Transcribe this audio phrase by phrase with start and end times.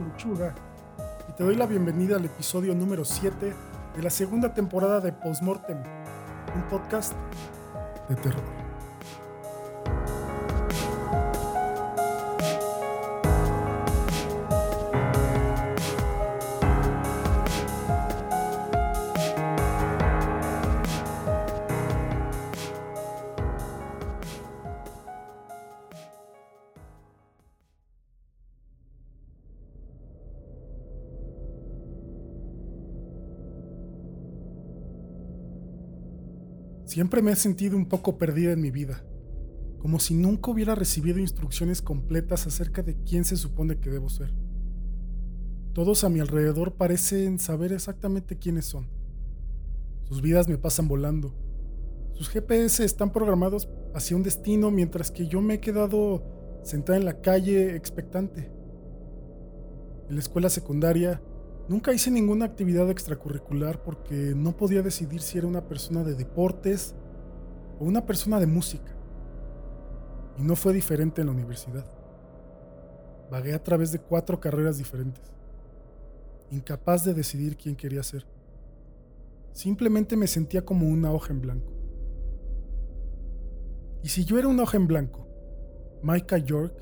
[0.00, 0.54] Lechuga
[1.28, 3.52] y te doy la bienvenida al episodio número 7
[3.96, 5.78] de la segunda temporada de Postmortem,
[6.54, 7.12] un podcast
[8.08, 8.61] de terror.
[37.02, 39.02] Siempre me he sentido un poco perdida en mi vida,
[39.80, 44.32] como si nunca hubiera recibido instrucciones completas acerca de quién se supone que debo ser.
[45.72, 48.86] Todos a mi alrededor parecen saber exactamente quiénes son.
[50.04, 51.34] Sus vidas me pasan volando.
[52.12, 56.22] Sus GPS están programados hacia un destino mientras que yo me he quedado
[56.62, 58.52] sentada en la calle expectante.
[60.08, 61.20] En la escuela secundaria
[61.68, 66.94] Nunca hice ninguna actividad extracurricular porque no podía decidir si era una persona de deportes
[67.78, 68.92] o una persona de música.
[70.38, 71.86] Y no fue diferente en la universidad.
[73.30, 75.24] Vagué a través de cuatro carreras diferentes,
[76.50, 78.26] incapaz de decidir quién quería ser.
[79.52, 81.72] Simplemente me sentía como una hoja en blanco.
[84.02, 85.28] Y si yo era una hoja en blanco,
[86.02, 86.74] Micah York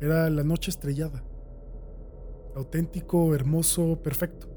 [0.00, 1.24] era la noche estrellada
[2.58, 4.48] auténtico, hermoso, perfecto.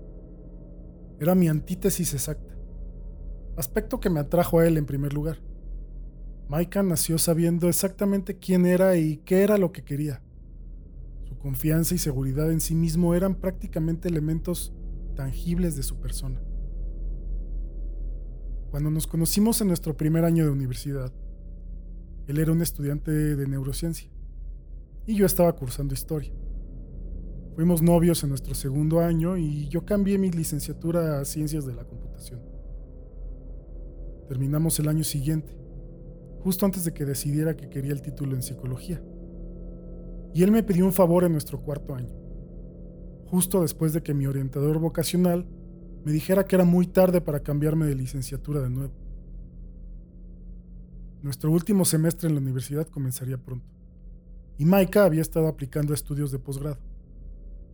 [1.20, 2.56] Era mi antítesis exacta.
[3.56, 5.38] Aspecto que me atrajo a él en primer lugar.
[6.50, 10.22] Maika nació sabiendo exactamente quién era y qué era lo que quería.
[11.24, 14.74] Su confianza y seguridad en sí mismo eran prácticamente elementos
[15.16, 16.42] tangibles de su persona.
[18.72, 21.14] Cuando nos conocimos en nuestro primer año de universidad,
[22.28, 24.10] él era un estudiante de neurociencia
[25.06, 26.34] y yo estaba cursando historia.
[27.62, 31.84] Fuimos novios en nuestro segundo año y yo cambié mi licenciatura a Ciencias de la
[31.84, 32.40] Computación.
[34.28, 35.56] Terminamos el año siguiente,
[36.40, 39.00] justo antes de que decidiera que quería el título en psicología.
[40.34, 42.16] Y él me pidió un favor en nuestro cuarto año,
[43.28, 45.46] justo después de que mi orientador vocacional
[46.04, 48.94] me dijera que era muy tarde para cambiarme de licenciatura de nuevo.
[51.22, 53.68] Nuestro último semestre en la universidad comenzaría pronto,
[54.58, 56.91] y Maika había estado aplicando estudios de posgrado.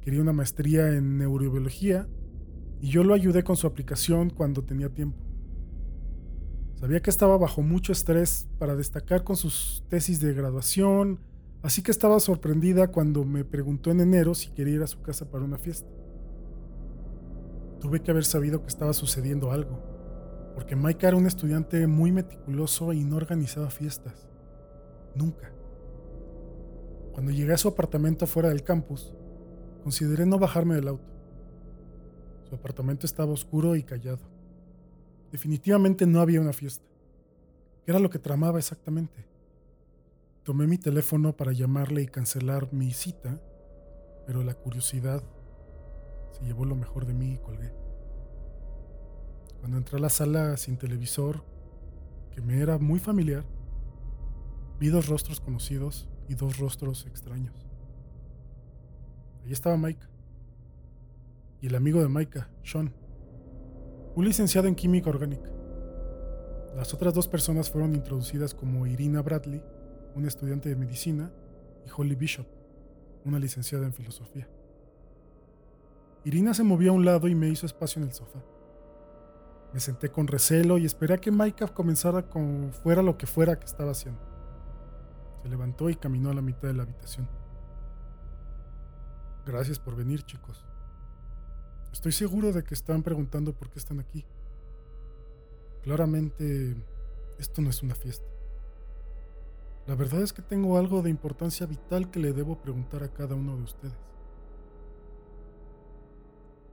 [0.07, 2.07] Quería una maestría en neurobiología
[2.79, 5.17] y yo lo ayudé con su aplicación cuando tenía tiempo.
[6.75, 11.19] Sabía que estaba bajo mucho estrés para destacar con sus tesis de graduación,
[11.61, 15.29] así que estaba sorprendida cuando me preguntó en enero si quería ir a su casa
[15.29, 15.89] para una fiesta.
[17.81, 19.83] Tuve que haber sabido que estaba sucediendo algo,
[20.55, 24.29] porque Mike era un estudiante muy meticuloso y no organizaba fiestas.
[25.15, 25.51] Nunca.
[27.11, 29.13] Cuando llegué a su apartamento fuera del campus,
[29.87, 31.09] Consideré no bajarme del auto.
[32.49, 34.19] Su apartamento estaba oscuro y callado.
[35.31, 36.83] Definitivamente no había una fiesta.
[37.85, 39.25] ¿Qué era lo que tramaba exactamente?
[40.43, 43.39] Tomé mi teléfono para llamarle y cancelar mi cita,
[44.25, 45.23] pero la curiosidad
[46.33, 47.71] se llevó lo mejor de mí y colgué.
[49.61, 51.45] Cuando entré a la sala sin televisor,
[52.31, 53.45] que me era muy familiar,
[54.81, 57.66] vi dos rostros conocidos y dos rostros extraños.
[59.47, 60.05] Ahí estaba Mike.
[61.61, 62.93] Y el amigo de Micah, Sean.
[64.13, 65.49] Un licenciado en química orgánica.
[66.75, 69.63] Las otras dos personas fueron introducidas como Irina Bradley,
[70.15, 71.31] una estudiante de medicina,
[71.85, 72.45] y Holly Bishop,
[73.23, 74.49] una licenciada en filosofía.
[76.25, 78.43] Irina se movió a un lado y me hizo espacio en el sofá.
[79.71, 83.57] Me senté con recelo y esperé a que Micah comenzara con fuera lo que fuera
[83.57, 84.19] que estaba haciendo.
[85.41, 87.29] Se levantó y caminó a la mitad de la habitación.
[89.47, 90.65] Gracias por venir, chicos.
[91.93, 94.25] Estoy seguro de que están preguntando por qué están aquí.
[95.83, 96.75] Claramente,
[97.39, 98.27] esto no es una fiesta.
[99.85, 103.35] La verdad es que tengo algo de importancia vital que le debo preguntar a cada
[103.35, 103.97] uno de ustedes.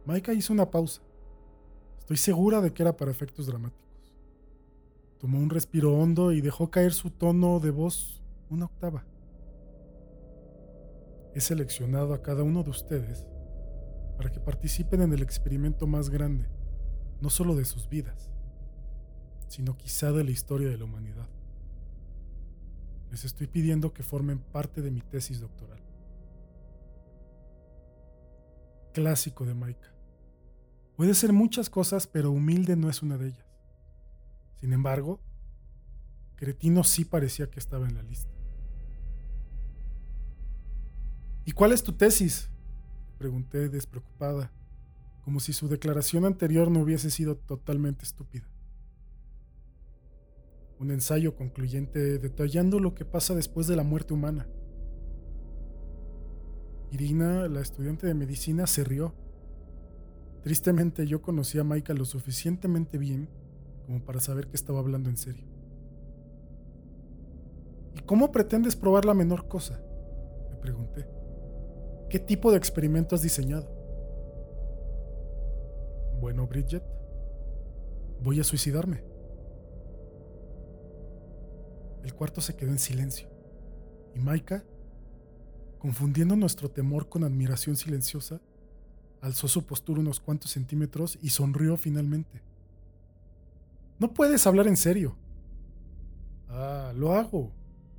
[0.04, 1.00] Maika hizo una pausa.
[2.00, 4.12] Estoy segura de que era para efectos dramáticos.
[5.20, 9.04] Tomó un respiro hondo y dejó caer su tono de voz una octava
[11.34, 13.26] he seleccionado a cada uno de ustedes
[14.16, 16.48] para que participen en el experimento más grande,
[17.20, 18.30] no solo de sus vidas,
[19.48, 21.28] sino quizá de la historia de la humanidad.
[23.10, 25.84] Les estoy pidiendo que formen parte de mi tesis doctoral.
[28.94, 29.92] clásico de Maika.
[30.96, 33.46] Puede ser muchas cosas, pero humilde no es una de ellas.
[34.60, 35.20] Sin embargo,
[36.36, 38.33] Cretino sí parecía que estaba en la lista.
[41.44, 42.50] ¿Y cuál es tu tesis?
[43.18, 44.52] pregunté despreocupada,
[45.24, 48.46] como si su declaración anterior no hubiese sido totalmente estúpida.
[50.78, 54.46] Un ensayo concluyente detallando lo que pasa después de la muerte humana.
[56.90, 59.14] Irina, la estudiante de medicina, se rió.
[60.42, 63.30] Tristemente yo conocía a Maika lo suficientemente bien
[63.86, 65.46] como para saber que estaba hablando en serio.
[67.94, 69.80] ¿Y cómo pretendes probar la menor cosa?
[70.50, 71.13] Le pregunté.
[72.08, 73.68] ¿Qué tipo de experimento has diseñado?
[76.20, 76.82] Bueno, Bridget,
[78.22, 79.02] voy a suicidarme.
[82.02, 83.28] El cuarto se quedó en silencio
[84.14, 84.64] y Maika,
[85.78, 88.40] confundiendo nuestro temor con admiración silenciosa,
[89.20, 92.42] alzó su postura unos cuantos centímetros y sonrió finalmente.
[93.98, 95.16] No puedes hablar en serio.
[96.48, 97.50] Ah, lo hago,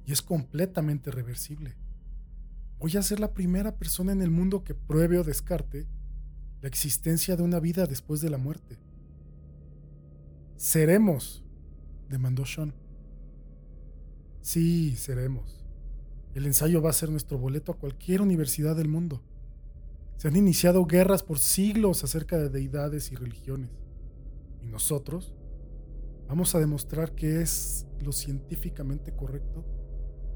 [0.05, 1.75] y es completamente reversible.
[2.85, 5.87] Voy a ser la primera persona en el mundo que pruebe o descarte
[6.61, 8.77] la existencia de una vida después de la muerte.
[10.55, 11.43] Seremos,
[12.09, 12.75] demandó Sean.
[14.41, 15.65] Sí, seremos.
[16.35, 19.19] El ensayo va a ser nuestro boleto a cualquier universidad del mundo.
[20.17, 23.71] Se han iniciado guerras por siglos acerca de deidades y religiones.
[24.61, 25.33] Y nosotros
[26.27, 29.65] vamos a demostrar que es lo científicamente correcto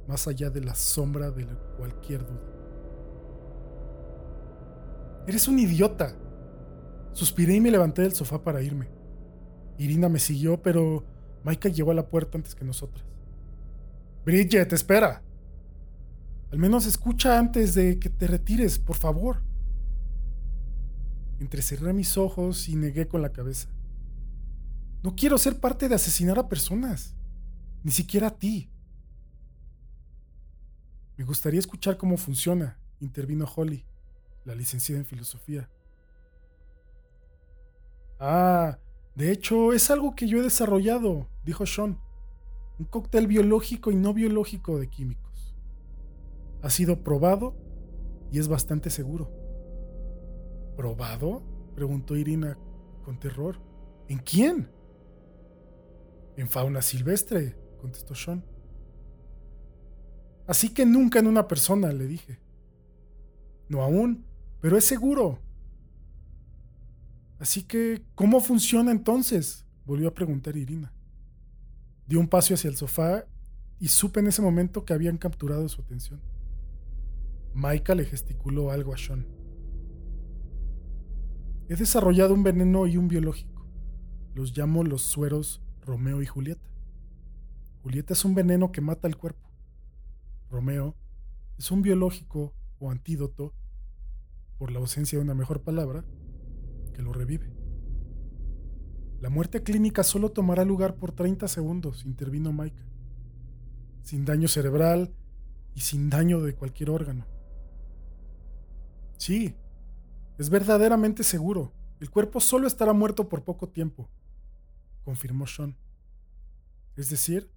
[0.09, 1.45] más allá de la sombra de
[1.77, 2.41] cualquier duda.
[5.27, 6.17] Eres un idiota.
[7.13, 8.89] Suspiré y me levanté del sofá para irme.
[9.77, 11.05] Irina me siguió, pero
[11.43, 13.05] Maika llegó a la puerta antes que nosotras.
[14.25, 15.21] Bridget, espera.
[16.51, 19.43] Al menos escucha antes de que te retires, por favor.
[21.39, 23.69] Entrecerré mis ojos y negué con la cabeza.
[25.03, 27.15] No quiero ser parte de asesinar a personas,
[27.83, 28.71] ni siquiera a ti.
[31.19, 33.83] Me gustaría escuchar cómo funciona, intervino Holly,
[34.45, 35.69] la licenciada en filosofía.
[38.21, 38.79] Ah,
[39.15, 41.99] de hecho, es algo que yo he desarrollado, dijo Sean.
[42.79, 45.57] Un cóctel biológico y no biológico de químicos.
[46.61, 47.53] Ha sido probado
[48.31, 49.29] y es bastante seguro.
[50.77, 51.43] ¿Probado?
[51.75, 52.57] preguntó Irina
[53.03, 53.57] con terror.
[54.07, 54.71] ¿En quién?
[56.37, 58.41] En fauna silvestre, contestó Sean.
[60.49, 62.39] Así que nunca en una persona, le dije.
[63.67, 64.25] No aún,
[64.61, 65.37] pero es seguro.
[67.37, 69.67] Así que, ¿cómo funciona entonces?
[69.85, 70.91] volvió a preguntar Irina.
[72.07, 73.25] Dio un paso hacia el sofá
[73.79, 76.19] y supe en ese momento que habían capturado su atención.
[77.53, 79.27] Maika le gesticuló algo a Sean.
[81.67, 83.67] He desarrollado un veneno y un biológico.
[84.33, 86.71] Los llamo los sueros Romeo y Julieta.
[87.83, 89.48] Julieta es un veneno que mata el cuerpo.
[90.49, 90.95] Romeo,
[91.57, 93.53] es un biológico o antídoto,
[94.57, 96.03] por la ausencia de una mejor palabra,
[96.93, 97.53] que lo revive.
[99.21, 102.81] La muerte clínica solo tomará lugar por 30 segundos, intervino Mike,
[104.01, 105.13] sin daño cerebral
[105.75, 107.25] y sin daño de cualquier órgano.
[109.17, 109.55] Sí,
[110.37, 111.73] es verdaderamente seguro.
[111.99, 114.09] El cuerpo solo estará muerto por poco tiempo,
[115.03, 115.77] confirmó Sean.
[116.95, 117.51] Es decir,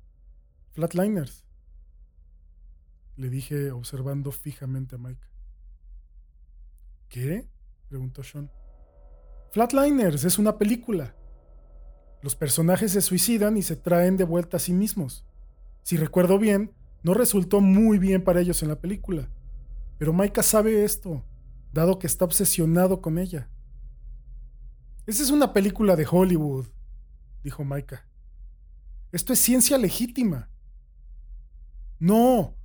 [0.73, 1.45] flatliners
[3.17, 5.27] le dije observando fijamente a Mike.
[7.09, 7.47] ¿Qué?
[7.89, 8.51] preguntó Sean.
[9.53, 11.15] Flatliners es una película.
[12.23, 15.27] Los personajes se suicidan y se traen de vuelta a sí mismos.
[15.83, 19.29] Si recuerdo bien, no resultó muy bien para ellos en la película.
[19.99, 21.25] Pero Maika sabe esto,
[21.73, 23.51] dado que está obsesionado con ella.
[25.07, 26.69] Esa es una película de Hollywood,
[27.43, 28.07] dijo Maika.
[29.11, 30.49] Esto es ciencia legítima.
[31.99, 32.57] No,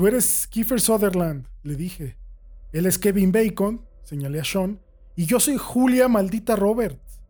[0.00, 2.16] Tú eres Kiefer Sutherland, le dije.
[2.72, 4.80] Él es Kevin Bacon, señalé a Sean,
[5.14, 7.20] y yo soy Julia maldita Roberts.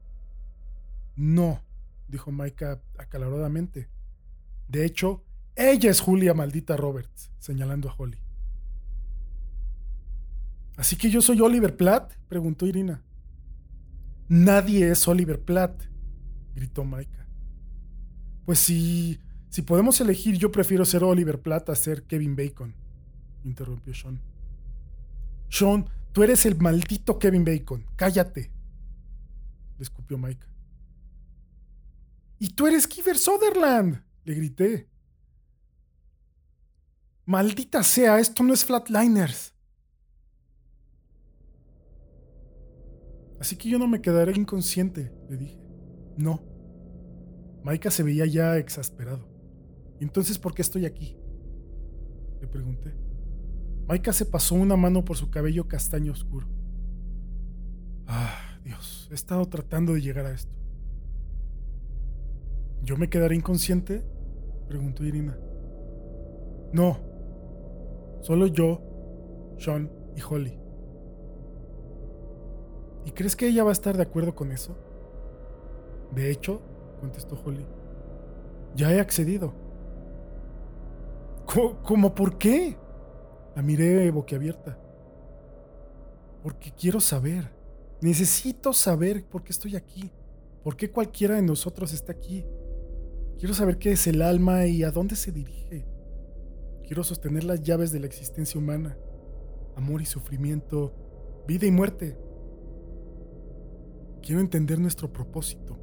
[1.16, 1.64] No,
[2.06, 3.88] dijo Micah acaloradamente.
[4.68, 5.24] De hecho,
[5.56, 8.22] ella es Julia maldita Roberts, señalando a Holly.
[10.76, 12.12] ¿Así que yo soy Oliver Platt?
[12.28, 13.02] preguntó Irina.
[14.28, 15.82] Nadie es Oliver Platt,
[16.54, 17.26] gritó Micah.
[18.44, 19.18] Pues si
[19.50, 22.73] si podemos elegir, yo prefiero ser Oliver Platt a ser Kevin Bacon,
[23.45, 24.21] interrumpió Sean.
[25.49, 27.85] Sean, tú eres el maldito Kevin Bacon.
[27.97, 28.52] Cállate.
[29.76, 30.47] Le escupió Mike.
[32.38, 34.88] Y tú eres Kiefer Sutherland, le grité.
[37.26, 39.52] Maldita sea, esto no es Flatliners.
[43.40, 45.59] Así que yo no me quedaré inconsciente, le dije.
[46.16, 46.40] No.
[47.64, 49.29] Maika se veía ya exasperado.
[50.00, 51.16] Entonces, ¿por qué estoy aquí?
[52.40, 52.95] Le pregunté.
[53.87, 56.47] Maika se pasó una mano por su cabello castaño oscuro.
[58.07, 60.52] Ah, Dios, he estado tratando de llegar a esto.
[62.83, 64.04] ¿Yo me quedaré inconsciente?
[64.69, 65.37] preguntó Irina.
[66.73, 66.99] No,
[68.23, 68.80] solo yo,
[69.59, 70.59] Sean y Holly.
[73.04, 74.76] ¿Y crees que ella va a estar de acuerdo con eso?
[76.14, 76.62] De hecho,
[77.00, 77.66] contestó Holly,
[78.75, 79.52] ya he accedido.
[81.83, 82.76] ¿Cómo, por qué?
[83.57, 84.78] La miré boquiabierta.
[86.42, 87.50] Porque quiero saber.
[88.00, 90.12] Necesito saber por qué estoy aquí.
[90.62, 92.45] ¿Por qué cualquiera de nosotros está aquí?
[93.38, 95.87] Quiero saber qué es el alma y a dónde se dirige.
[96.87, 98.97] Quiero sostener las llaves de la existencia humana.
[99.76, 100.95] Amor y sufrimiento,
[101.47, 102.16] vida y muerte.
[104.23, 105.78] Quiero entender nuestro propósito.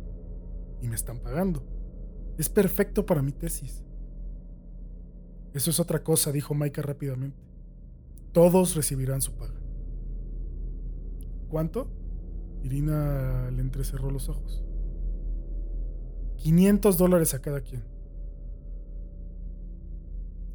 [0.82, 1.64] Y me están pagando.
[2.38, 3.84] Es perfecto para mi tesis.
[5.54, 7.38] Eso es otra cosa, dijo Maika rápidamente.
[8.32, 9.60] Todos recibirán su paga.
[11.50, 11.90] ¿Cuánto?
[12.64, 14.64] Irina le entrecerró los ojos.
[16.38, 17.84] 500 dólares a cada quien.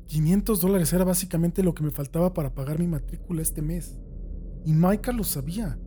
[0.06, 3.98] 500 dólares era básicamente lo que me faltaba para pagar mi matrícula este mes.
[4.64, 5.78] Y Maika lo sabía.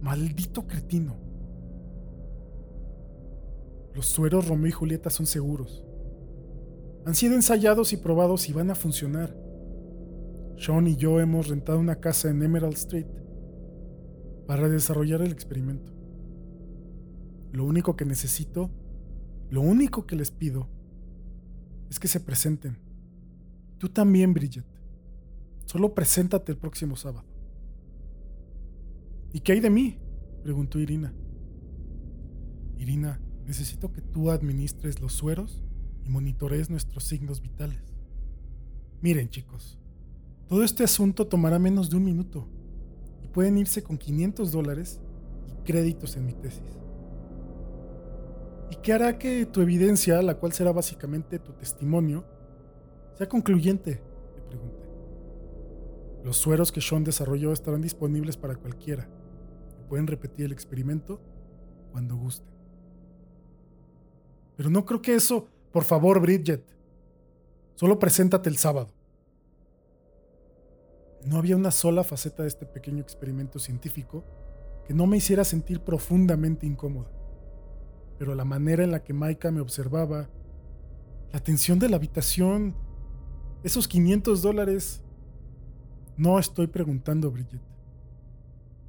[0.00, 1.16] Maldito cretino.
[3.94, 5.82] Los sueros Romeo y Julieta son seguros.
[7.04, 9.36] Han sido ensayados y probados y van a funcionar.
[10.56, 13.06] Sean y yo hemos rentado una casa en Emerald Street
[14.46, 15.92] para desarrollar el experimento.
[17.50, 18.70] Lo único que necesito,
[19.50, 20.68] lo único que les pido,
[21.90, 22.78] es que se presenten.
[23.78, 24.64] Tú también, Bridget.
[25.66, 27.26] Solo preséntate el próximo sábado.
[29.32, 29.98] ¿Y qué hay de mí?
[30.42, 31.12] preguntó Irina.
[32.78, 35.62] Irina, necesito que tú administres los sueros
[36.04, 37.80] y monitorees nuestros signos vitales.
[39.00, 39.78] Miren, chicos,
[40.48, 42.46] todo este asunto tomará menos de un minuto
[43.22, 45.00] y pueden irse con 500 dólares
[45.48, 46.78] y créditos en mi tesis.
[48.70, 52.24] ¿Y qué hará que tu evidencia, la cual será básicamente tu testimonio,
[53.16, 54.02] sea concluyente?
[54.34, 54.86] Le pregunté.
[56.24, 59.08] Los sueros que Sean desarrolló estarán disponibles para cualquiera
[59.80, 61.20] y pueden repetir el experimento
[61.90, 62.52] cuando gusten.
[64.56, 65.48] Pero no creo que eso...
[65.72, 66.62] Por favor, Bridget.
[67.74, 68.92] Solo preséntate el sábado.
[71.24, 74.24] No había una sola faceta de este pequeño experimento científico
[74.86, 77.10] que no me hiciera sentir profundamente incómoda.
[78.18, 80.28] Pero la manera en la que Maika me observaba,
[81.32, 82.74] la tensión de la habitación,
[83.62, 85.02] esos 500 dólares...
[86.14, 87.62] No estoy preguntando, Bridget.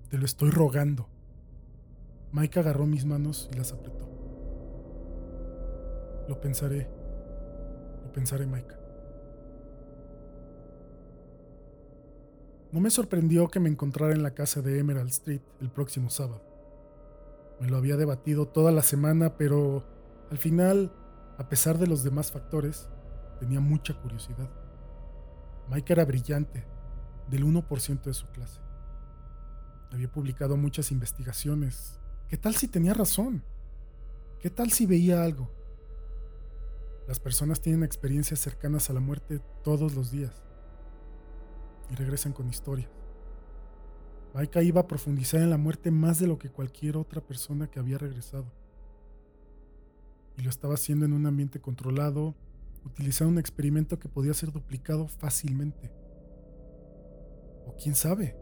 [0.09, 1.07] Te lo estoy rogando.
[2.33, 4.12] Maika agarró mis manos y las apretó.
[6.27, 6.89] Lo pensaré.
[8.03, 8.75] Lo pensaré, Mike.
[12.71, 16.41] No me sorprendió que me encontrara en la casa de Emerald Street el próximo sábado.
[17.59, 19.83] Me lo había debatido toda la semana, pero
[20.31, 20.91] al final,
[21.37, 22.89] a pesar de los demás factores,
[23.39, 24.49] tenía mucha curiosidad.
[25.69, 26.65] Mike era brillante,
[27.29, 28.59] del 1% de su clase.
[29.91, 31.99] Había publicado muchas investigaciones.
[32.27, 33.43] ¿Qué tal si tenía razón?
[34.39, 35.51] ¿Qué tal si veía algo?
[37.07, 40.41] Las personas tienen experiencias cercanas a la muerte todos los días
[41.89, 42.89] y regresan con historias.
[44.33, 47.79] Maika iba a profundizar en la muerte más de lo que cualquier otra persona que
[47.79, 48.45] había regresado.
[50.37, 52.35] Y lo estaba haciendo en un ambiente controlado,
[52.85, 55.91] utilizando un experimento que podía ser duplicado fácilmente.
[57.67, 58.35] O quién sabe.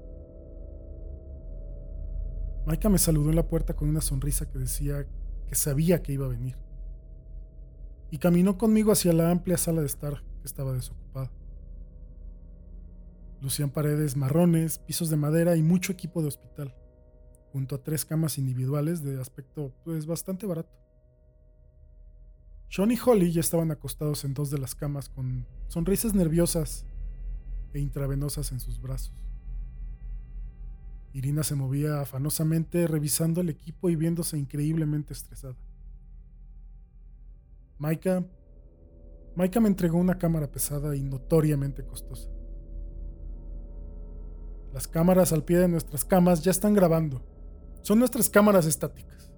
[2.67, 5.07] Maika me saludó en la puerta con una sonrisa que decía
[5.47, 6.55] que sabía que iba a venir
[8.11, 11.31] y caminó conmigo hacia la amplia sala de estar que estaba desocupada.
[13.41, 16.75] Lucían paredes marrones, pisos de madera y mucho equipo de hospital,
[17.53, 20.69] junto a tres camas individuales de aspecto pues bastante barato.
[22.69, 26.85] Sean y Holly ya estaban acostados en dos de las camas con sonrisas nerviosas
[27.73, 29.13] e intravenosas en sus brazos.
[31.13, 35.57] Irina se movía afanosamente revisando el equipo y viéndose increíblemente estresada.
[37.81, 38.23] Maika.
[39.33, 42.29] Maika me entregó una cámara pesada y notoriamente costosa.
[44.71, 47.23] Las cámaras al pie de nuestras camas ya están grabando.
[47.81, 49.33] Son nuestras cámaras estáticas.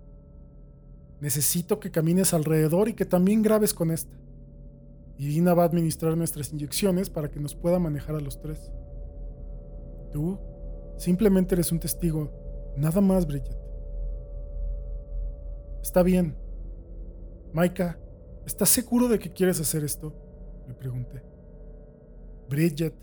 [1.21, 4.13] Necesito que camines alrededor y que también grabes con esta.
[5.17, 8.73] Irina va a administrar nuestras inyecciones para que nos pueda manejar a los tres.
[10.11, 10.37] Tú
[10.97, 12.29] simplemente eres un testigo,
[12.75, 13.57] nada más, Bridget.
[15.81, 16.35] Está bien.
[17.53, 18.02] Maika,
[18.45, 20.13] ¿estás seguro de que quieres hacer esto?
[20.67, 21.23] Le pregunté.
[22.49, 22.93] Bridget,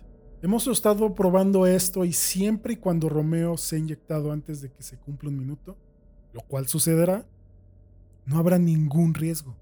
[0.43, 4.83] hemos estado probando esto y siempre y cuando Romeo se ha inyectado antes de que
[4.83, 5.77] se cumpla un minuto,
[6.33, 7.27] lo cual sucederá,
[8.27, 9.57] no habrá ningún riesgo.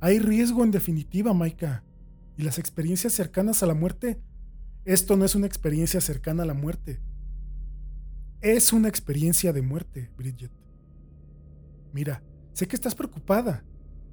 [0.00, 1.84] Hay riesgo en definitiva, Maika.
[2.36, 4.18] Y las experiencias cercanas a la muerte,
[4.86, 7.00] esto no es una experiencia cercana a la muerte.
[8.40, 10.50] Es una experiencia de muerte, Bridget.
[11.92, 12.22] Mira,
[12.54, 13.62] sé que estás preocupada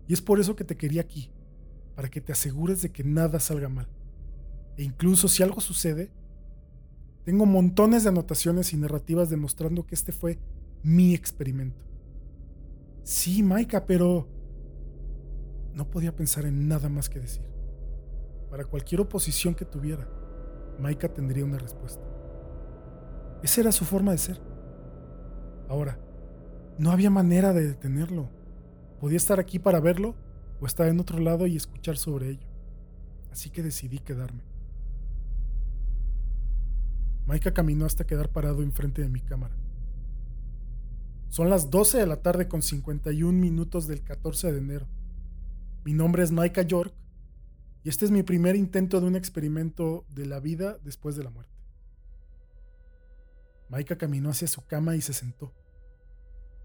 [0.08, 1.32] y es por eso que te quería aquí,
[1.96, 3.88] para que te asegures de que nada salga mal.
[4.78, 6.12] E incluso si algo sucede,
[7.26, 10.40] tengo montones de anotaciones y narrativas demostrando que este fue
[10.84, 11.84] mi experimento.
[13.04, 14.30] Sí, Maika, pero
[15.74, 17.46] no podía pensar en nada más que decir.
[18.50, 20.08] Para cualquier oposición que tuviera,
[20.80, 22.04] Maika tendría una respuesta.
[23.44, 24.42] Esa era su forma de ser.
[25.68, 26.00] Ahora,
[26.78, 28.30] no había manera de detenerlo.
[29.00, 30.16] Podía estar aquí para verlo
[30.60, 32.48] o estar en otro lado y escuchar sobre ello.
[33.32, 34.42] Así que decidí quedarme.
[37.28, 39.56] Maika caminó hasta quedar parado enfrente de mi cámara.
[41.30, 44.88] Son las 12 de la tarde con 51 minutos del 14 de enero.
[45.84, 46.94] Mi nombre es Maika York
[47.84, 51.30] y este es mi primer intento de un experimento de la vida después de la
[51.30, 51.54] muerte.
[53.70, 55.54] Maika caminó hacia su cama y se sentó,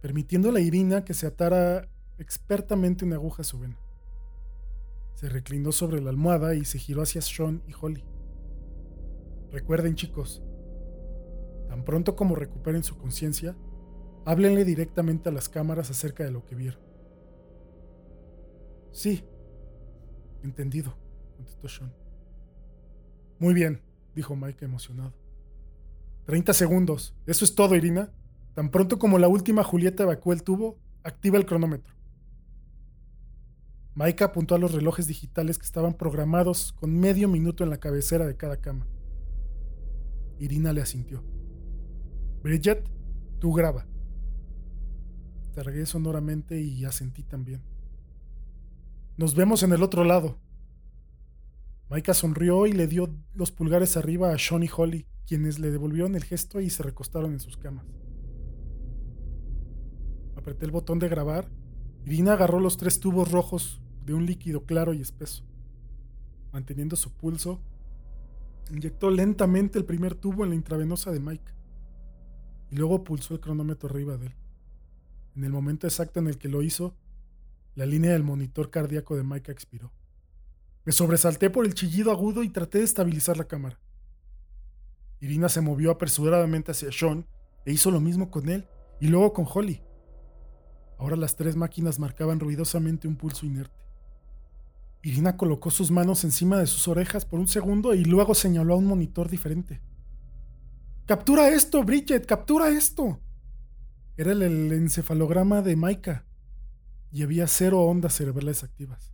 [0.00, 3.78] permitiendo a la Irina que se atara expertamente una aguja a su vena.
[5.14, 8.04] Se reclinó sobre la almohada y se giró hacia Sean y Holly.
[9.50, 10.42] Recuerden chicos,
[11.68, 13.56] tan pronto como recuperen su conciencia,
[14.24, 16.80] háblenle directamente a las cámaras acerca de lo que vieron.
[18.92, 19.24] Sí,
[20.42, 20.94] entendido,
[21.36, 21.92] contestó Sean.
[23.38, 23.82] Muy bien,
[24.14, 25.12] dijo Mike emocionado.
[26.24, 27.16] Treinta segundos.
[27.26, 28.12] Eso es todo, Irina.
[28.54, 31.94] Tan pronto como la última Julieta evacuó el tubo, activa el cronómetro.
[33.94, 38.26] Maika apuntó a los relojes digitales que estaban programados con medio minuto en la cabecera
[38.26, 38.86] de cada cama.
[40.38, 41.22] Irina le asintió.
[42.42, 42.88] Bridget,
[43.38, 43.86] tú graba.
[45.54, 47.60] Targué sonoramente y asentí también.
[49.18, 50.38] Nos vemos en el otro lado.
[51.90, 56.14] Maika sonrió y le dio los pulgares arriba a Sean y Holly, quienes le devolvieron
[56.14, 57.84] el gesto y se recostaron en sus camas.
[60.34, 61.50] Apreté el botón de grabar.
[62.06, 65.44] Irina agarró los tres tubos rojos de un líquido claro y espeso.
[66.52, 67.60] Manteniendo su pulso,
[68.70, 71.52] inyectó lentamente el primer tubo en la intravenosa de Mike
[72.70, 74.34] y luego pulsó el cronómetro arriba de él.
[75.36, 76.94] En el momento exacto en el que lo hizo,
[77.74, 79.92] la línea del monitor cardíaco de Mike expiró.
[80.84, 83.78] Me sobresalté por el chillido agudo y traté de estabilizar la cámara.
[85.20, 87.26] Irina se movió apresuradamente hacia Sean
[87.64, 88.66] e hizo lo mismo con él
[89.00, 89.80] y luego con Holly.
[90.98, 93.82] Ahora las tres máquinas marcaban ruidosamente un pulso inerte.
[95.02, 98.76] Irina colocó sus manos encima de sus orejas por un segundo y luego señaló a
[98.76, 99.80] un monitor diferente.
[101.06, 102.24] ¡Captura esto, Bridget!
[102.24, 103.20] ¡Captura esto!
[104.16, 106.24] Era el, encefalograma de Maika
[107.10, 109.12] y había cero ondas cerebrales activas.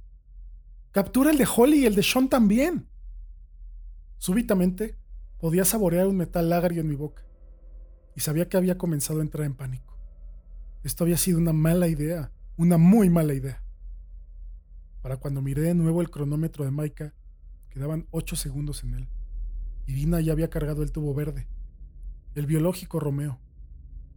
[0.93, 2.89] ¡Captura el de Holly y el de Sean también!
[4.19, 4.99] Súbitamente,
[5.39, 7.23] Podía saborear un metal agrio en mi boca
[8.17, 9.97] y sabía que había comenzado a entrar en pánico.
[10.83, 13.63] Esto había sido una mala idea, una muy mala idea.
[15.09, 17.15] Para cuando miré de nuevo el cronómetro de Maika,
[17.71, 19.09] quedaban ocho segundos en él.
[19.87, 21.49] Irina ya había cargado el tubo verde,
[22.35, 23.41] el biológico Romeo,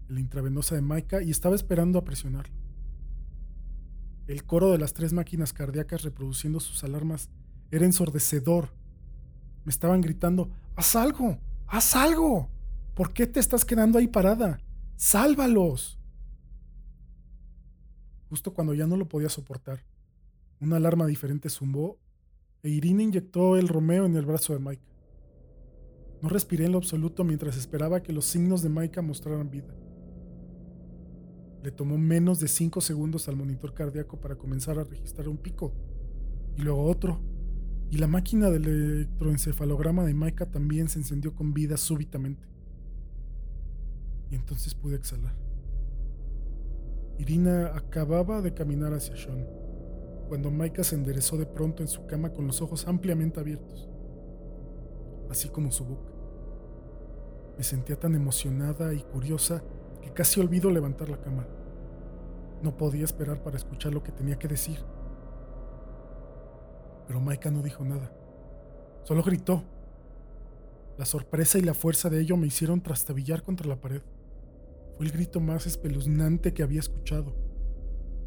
[0.09, 2.53] el intravenosa de Maika y estaba esperando a presionarlo.
[4.27, 7.29] El coro de las tres máquinas cardíacas reproduciendo sus alarmas
[7.71, 8.73] era ensordecedor.
[9.63, 12.49] Me estaban gritando, Haz algo, haz algo.
[12.95, 14.59] ¿Por qué te estás quedando ahí parada?
[14.97, 15.97] Sálvalos.
[18.27, 19.85] Justo cuando ya no lo podía soportar,
[20.61, 21.97] una alarma diferente zumbó
[22.63, 24.83] e Irina inyectó el Romeo en el brazo de Mike.
[26.21, 29.75] No respiré en lo absoluto mientras esperaba que los signos de Mike mostraran vida.
[31.63, 35.73] Le tomó menos de 5 segundos al monitor cardíaco para comenzar a registrar un pico,
[36.55, 37.19] y luego otro,
[37.91, 42.47] y la máquina del electroencefalograma de Maika también se encendió con vida súbitamente.
[44.29, 45.35] Y entonces pude exhalar.
[47.19, 49.45] Irina acababa de caminar hacia Sean,
[50.31, 53.89] cuando Maika se enderezó de pronto en su cama con los ojos ampliamente abiertos,
[55.29, 56.09] así como su boca.
[57.57, 59.61] Me sentía tan emocionada y curiosa
[60.01, 61.45] que casi olvido levantar la cama.
[62.61, 64.79] No podía esperar para escuchar lo que tenía que decir
[67.11, 68.09] pero Maika no dijo nada.
[69.03, 69.65] Solo gritó.
[70.97, 74.01] La sorpresa y la fuerza de ello me hicieron trastabillar contra la pared.
[74.95, 77.35] Fue el grito más espeluznante que había escuchado.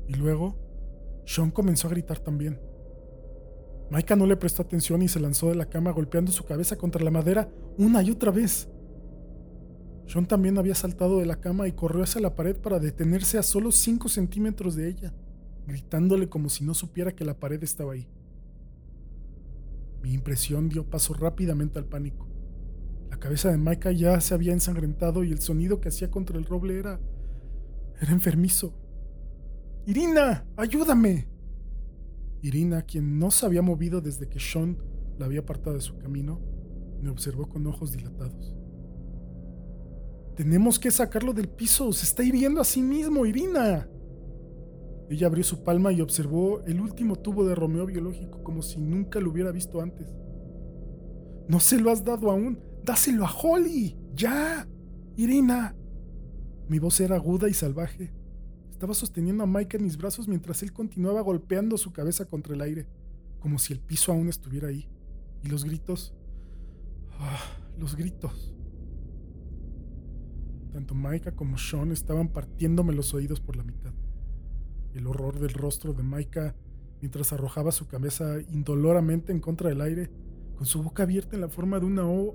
[0.07, 0.59] Y luego,
[1.25, 2.61] Sean comenzó a gritar también.
[3.91, 7.05] Maika no le prestó atención y se lanzó de la cama golpeando su cabeza contra
[7.05, 8.69] la madera una y otra vez.
[10.07, 13.43] Sean también había saltado de la cama y corrió hacia la pared para detenerse a
[13.43, 15.15] solo 5 centímetros de ella,
[15.67, 18.09] gritándole como si no supiera que la pared estaba ahí.
[20.03, 22.29] Mi impresión dio paso rápidamente al pánico.
[23.11, 26.45] La cabeza de Maika ya se había ensangrentado y el sonido que hacía contra el
[26.45, 27.01] roble era...
[28.01, 28.75] era enfermizo.
[29.87, 31.29] Irina, ayúdame.
[32.41, 34.79] Irina, quien no se había movido desde que Sean
[35.19, 36.41] la había apartado de su camino,
[37.03, 38.55] me observó con ojos dilatados.
[40.37, 43.89] Tenemos que sacarlo del piso, se está hiriendo a sí mismo, Irina.
[45.11, 49.21] Ella abrió su palma y observó el último tubo de Romeo biológico como si nunca
[49.21, 50.15] lo hubiera visto antes.
[51.47, 54.67] No se lo has dado aún, dáselo a Holly, ya.
[55.17, 55.77] Irina.
[56.69, 58.13] Mi voz era aguda y salvaje.
[58.75, 62.61] Estaba sosteniendo a Mike en mis brazos mientras él continuaba golpeando su cabeza contra el
[62.61, 62.89] aire,
[63.39, 64.89] como si el piso aún estuviera ahí.
[65.45, 66.13] Y los gritos...
[67.21, 67.39] Ah,
[67.79, 68.53] los gritos.
[70.73, 73.93] Tanto Maika como Sean estaban partiéndome los oídos por la mitad.
[74.93, 76.57] El horror del rostro de Maika
[77.01, 80.11] mientras arrojaba su cabeza indoloramente en contra del aire,
[80.57, 82.35] con su boca abierta en la forma de una O,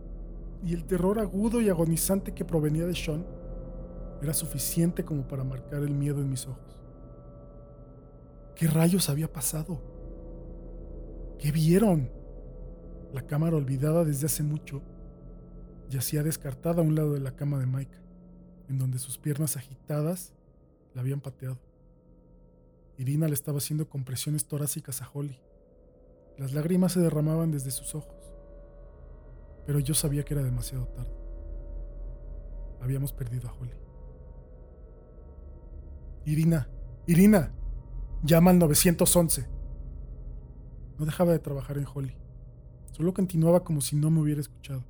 [0.64, 3.26] y el terror agudo y agonizante que provenía de Sean,
[4.22, 6.80] era suficiente como para marcar el miedo en mis ojos.
[8.56, 9.82] ¿Qué rayos había pasado?
[11.38, 12.12] ¿Qué vieron?
[13.14, 14.82] La cámara olvidada desde hace mucho
[15.90, 17.98] yacía descartada a un lado de la cama de Mike,
[18.68, 20.34] en donde sus piernas agitadas
[20.94, 21.58] la habían pateado.
[22.98, 25.40] Irina le estaba haciendo compresiones torácicas a Holly.
[26.38, 28.34] Las lágrimas se derramaban desde sus ojos.
[29.66, 31.14] Pero yo sabía que era demasiado tarde.
[32.82, 33.89] Habíamos perdido a Holly.
[36.26, 36.70] Irina,
[37.08, 37.52] Irina,
[38.24, 39.48] llama al 911.
[40.98, 42.16] No dejaba de trabajar en Holly.
[42.92, 44.84] Solo continuaba como si no me hubiera escuchado.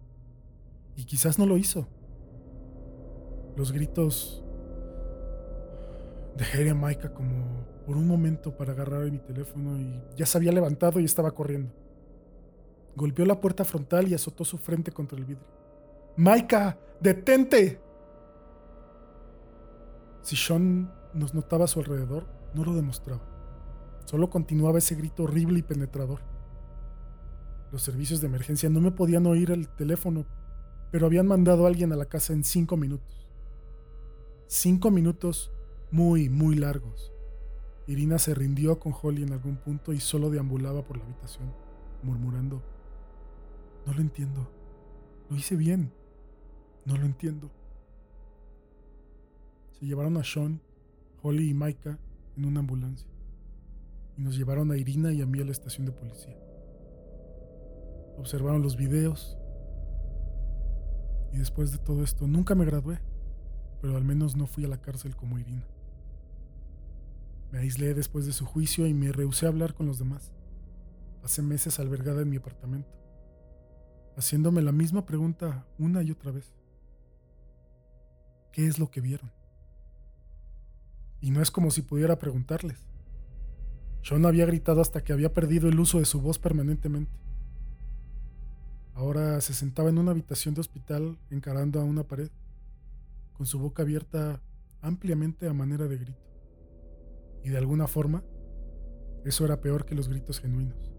[0.96, 1.88] Y quizás no lo hizo.
[3.56, 4.44] Los gritos
[6.36, 10.52] dejé a Maika como por un momento para agarrar mi teléfono y ya se había
[10.52, 11.74] levantado y estaba corriendo.
[12.96, 15.46] Golpeó la puerta frontal y azotó su frente contra el vidrio.
[16.18, 17.80] Maika, detente.
[20.22, 23.22] Si Sean nos notaba a su alrededor, no lo demostraba.
[24.06, 26.22] Solo continuaba ese grito horrible y penetrador.
[27.72, 30.26] Los servicios de emergencia no me podían oír el teléfono,
[30.92, 33.28] pero habían mandado a alguien a la casa en cinco minutos.
[34.48, 35.52] Cinco minutos
[35.92, 37.12] muy, muy largos.
[37.86, 41.54] Irina se rindió con Holly en algún punto y solo deambulaba por la habitación,
[42.04, 42.62] murmurando,
[43.86, 44.48] No lo entiendo.
[45.30, 45.92] Lo hice bien.
[46.86, 47.52] No lo entiendo.
[49.80, 50.62] Se llevaron a Sean
[51.22, 51.98] Holly y Maika
[52.38, 53.10] en una ambulancia
[54.20, 56.38] y nos llevaron a Irina y a mí a la estación de policía.
[58.18, 59.38] Observaron los videos
[61.32, 63.00] y después de todo esto nunca me gradué,
[63.82, 65.66] pero al menos no fui a la cárcel como Irina.
[67.52, 70.34] Me aislé después de su juicio y me rehusé a hablar con los demás.
[71.22, 72.92] Pasé meses albergada en mi apartamento,
[74.18, 76.54] haciéndome la misma pregunta una y otra vez.
[78.52, 79.39] ¿Qué es lo que vieron?
[81.22, 82.78] Y no es como si pudiera preguntarles.
[84.02, 87.12] Sean había gritado hasta que había perdido el uso de su voz permanentemente.
[88.94, 92.30] Ahora se sentaba en una habitación de hospital encarando a una pared,
[93.34, 94.42] con su boca abierta
[94.82, 96.20] ampliamente a manera de grito.
[97.44, 98.24] Y de alguna forma,
[99.26, 100.92] eso era peor que los gritos genuinos.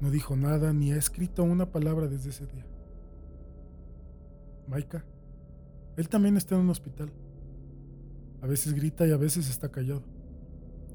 [0.00, 2.66] No dijo nada ni ha escrito una palabra desde ese día.
[4.68, 5.04] Maika,
[5.96, 7.12] él también está en un hospital.
[8.42, 10.02] A veces grita y a veces está callado.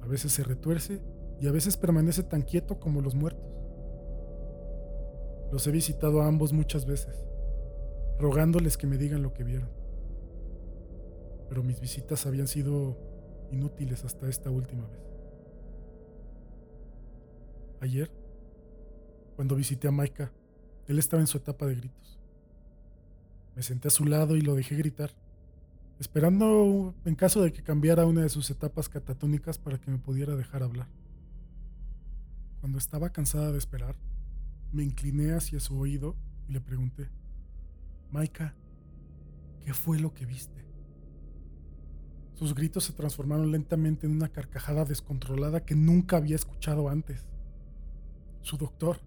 [0.02, 1.02] A veces se retuerce
[1.40, 3.50] y a veces permanece tan quieto como los muertos.
[5.52, 7.16] Los he visitado a ambos muchas veces,
[8.20, 9.70] rogándoles que me digan lo que vieron.
[11.48, 12.98] Pero mis visitas habían sido
[13.50, 15.02] inútiles hasta esta última vez.
[17.80, 18.12] Ayer,
[19.38, 20.34] cuando visité a Maika,
[20.86, 22.20] él estaba en su etapa de gritos.
[23.56, 25.12] Me senté a su lado y lo dejé gritar
[26.00, 30.36] esperando en caso de que cambiara una de sus etapas catatónicas para que me pudiera
[30.36, 30.88] dejar hablar.
[32.60, 33.96] Cuando estaba cansada de esperar,
[34.72, 36.16] me incliné hacia su oído
[36.48, 37.10] y le pregunté,
[38.12, 38.56] Maika,
[39.66, 40.66] ¿qué fue lo que viste?
[42.36, 47.26] Sus gritos se transformaron lentamente en una carcajada descontrolada que nunca había escuchado antes.
[48.42, 49.00] Su doctor,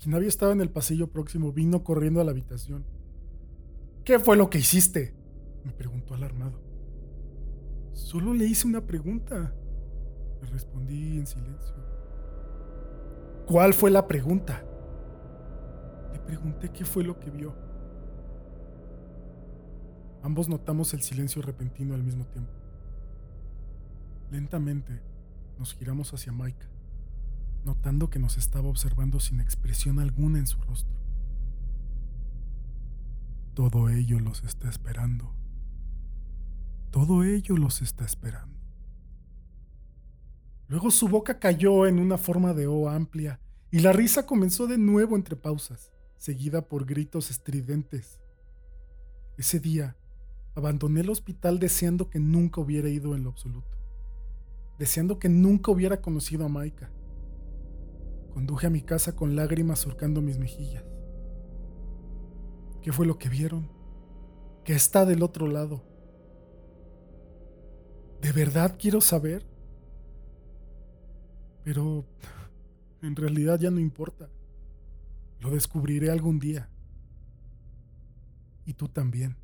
[0.00, 2.84] quien había estado en el pasillo próximo, vino corriendo a la habitación.
[4.04, 5.14] ¿Qué fue lo que hiciste?
[5.64, 6.60] Me preguntó alarmado.
[7.92, 9.52] Solo le hice una pregunta.
[10.42, 11.74] Le respondí en silencio.
[13.46, 14.64] ¿Cuál fue la pregunta?
[16.12, 17.54] Le pregunté qué fue lo que vio.
[20.22, 22.52] Ambos notamos el silencio repentino al mismo tiempo.
[24.30, 25.02] Lentamente
[25.58, 26.66] nos giramos hacia Maika,
[27.64, 30.94] notando que nos estaba observando sin expresión alguna en su rostro.
[33.54, 35.32] Todo ello los está esperando.
[36.94, 38.56] Todo ello los está esperando.
[40.68, 43.40] Luego su boca cayó en una forma de O amplia
[43.72, 48.20] y la risa comenzó de nuevo entre pausas, seguida por gritos estridentes.
[49.36, 49.96] Ese día,
[50.54, 53.76] abandoné el hospital deseando que nunca hubiera ido en lo absoluto,
[54.78, 56.92] deseando que nunca hubiera conocido a Maika.
[58.32, 60.84] Conduje a mi casa con lágrimas surcando mis mejillas.
[62.82, 63.68] ¿Qué fue lo que vieron?
[64.62, 65.93] ¿Qué está del otro lado?
[68.24, 69.44] ¿De verdad quiero saber?
[71.62, 72.06] Pero
[73.02, 74.30] en realidad ya no importa.
[75.40, 76.70] Lo descubriré algún día.
[78.64, 79.36] Y tú también.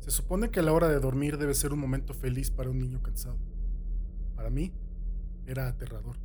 [0.00, 3.00] Se supone que la hora de dormir debe ser un momento feliz para un niño
[3.00, 3.38] cansado.
[4.34, 4.72] Para mí,
[5.46, 6.16] era aterrador.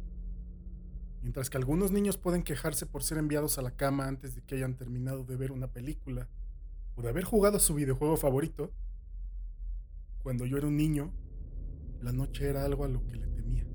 [1.22, 4.56] Mientras que algunos niños pueden quejarse por ser enviados a la cama antes de que
[4.56, 6.28] hayan terminado de ver una película
[6.96, 8.74] o de haber jugado su videojuego favorito,
[10.24, 11.14] cuando yo era un niño,
[12.02, 13.68] la noche era algo a lo que le temía.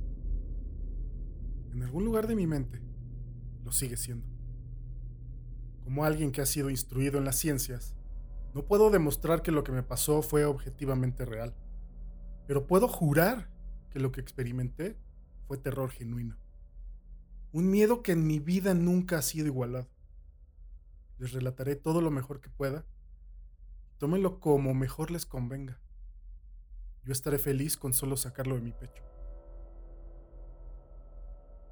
[1.72, 2.82] En algún lugar de mi mente,
[3.64, 4.26] lo sigue siendo.
[5.84, 7.94] Como alguien que ha sido instruido en las ciencias,
[8.54, 11.54] no puedo demostrar que lo que me pasó fue objetivamente real,
[12.46, 13.50] pero puedo jurar
[13.90, 14.98] que lo que experimenté
[15.46, 16.36] fue terror genuino.
[17.52, 19.88] Un miedo que en mi vida nunca ha sido igualado.
[21.18, 22.84] Les relataré todo lo mejor que pueda.
[23.98, 25.80] Tómenlo como mejor les convenga.
[27.04, 29.02] Yo estaré feliz con solo sacarlo de mi pecho.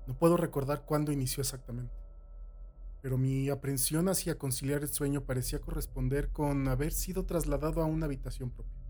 [0.06, 1.94] No puedo recordar cuándo inició exactamente,
[3.00, 8.06] pero mi aprensión hacia conciliar el sueño parecía corresponder con haber sido trasladado a una
[8.06, 8.84] habitación propia.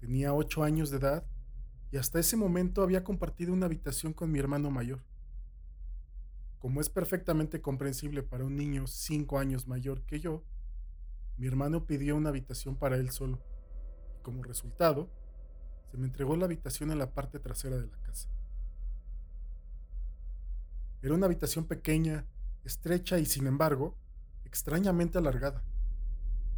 [0.00, 1.26] Tenía ocho años de edad
[1.90, 5.02] y hasta ese momento había compartido una habitación con mi hermano mayor.
[6.58, 10.44] Como es perfectamente comprensible para un niño cinco años mayor que yo,
[11.36, 13.40] mi hermano pidió una habitación para él solo.
[14.18, 15.08] Y como resultado,
[15.90, 18.28] se me entregó la habitación en la parte trasera de la casa.
[21.00, 22.26] Era una habitación pequeña,
[22.64, 23.96] estrecha y sin embargo,
[24.44, 25.62] extrañamente alargada.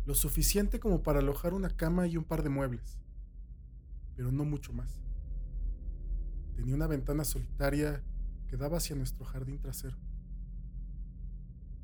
[0.06, 2.98] Lo suficiente como para alojar una cama y un par de muebles,
[4.16, 4.99] pero no mucho más.
[6.60, 8.02] Tenía una ventana solitaria
[8.46, 9.96] que daba hacia nuestro jardín trasero.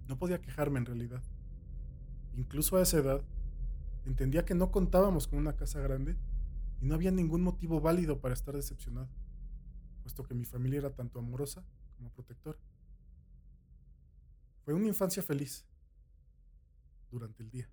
[0.07, 1.23] No podía quejarme en realidad.
[2.35, 3.23] Incluso a esa edad,
[4.05, 6.15] entendía que no contábamos con una casa grande
[6.83, 9.09] y no había ningún motivo válido para estar decepcionado,
[10.03, 11.65] puesto que mi familia era tanto amorosa
[11.97, 12.59] como protectora.
[14.63, 15.65] Fue una infancia feliz
[17.11, 17.67] durante el día.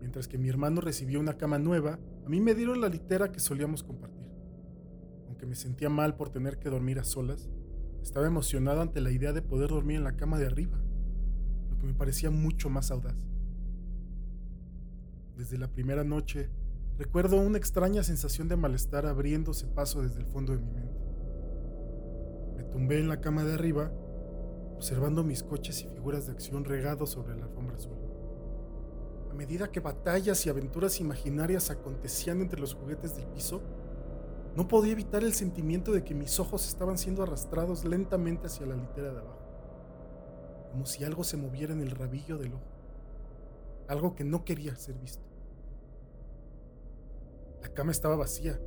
[0.00, 3.40] Mientras que mi hermano recibió una cama nueva, a mí me dieron la litera que
[3.40, 4.30] solíamos compartir.
[5.26, 7.48] Aunque me sentía mal por tener que dormir a solas,
[8.02, 10.78] estaba emocionado ante la idea de poder dormir en la cama de arriba,
[11.70, 13.16] lo que me parecía mucho más audaz.
[15.36, 16.48] Desde la primera noche,
[16.96, 21.00] recuerdo una extraña sensación de malestar abriéndose paso desde el fondo de mi mente.
[22.56, 23.92] Me tumbé en la cama de arriba,
[24.74, 28.17] observando mis coches y figuras de acción regados sobre la alfombra azul
[29.34, 33.62] medida que batallas y aventuras imaginarias acontecían entre los juguetes del piso,
[34.56, 38.74] no podía evitar el sentimiento de que mis ojos estaban siendo arrastrados lentamente hacia la
[38.74, 39.38] litera de abajo,
[40.72, 42.66] como si algo se moviera en el rabillo del ojo,
[43.86, 45.22] algo que no quería ser visto.
[47.62, 48.60] La cama estaba vacía,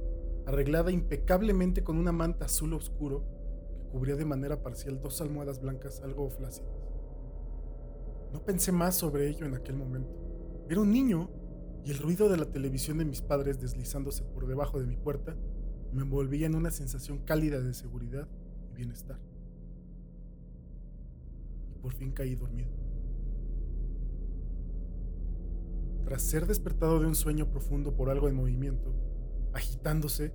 [0.45, 3.25] arreglada impecablemente con una manta azul oscuro
[3.77, 6.71] que cubría de manera parcial dos almohadas blancas algo flácidas.
[8.31, 10.20] No pensé más sobre ello en aquel momento.
[10.71, 11.29] Era un niño
[11.83, 15.35] y el ruido de la televisión de mis padres deslizándose por debajo de mi puerta
[15.91, 18.29] me envolvía en una sensación cálida de seguridad
[18.71, 19.19] y bienestar.
[21.75, 22.71] Y por fin caí dormido.
[26.05, 28.95] Tras ser despertado de un sueño profundo por algo en movimiento,
[29.51, 30.33] agitándose,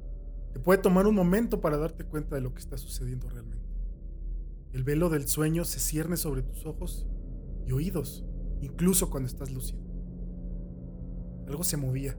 [0.53, 3.71] te puede tomar un momento para darte cuenta de lo que está sucediendo realmente.
[4.75, 7.07] El velo del sueño se cierne sobre tus ojos
[7.65, 8.27] y oídos,
[8.61, 9.96] incluso cuando estás lúcido.
[11.47, 12.17] Algo se movía.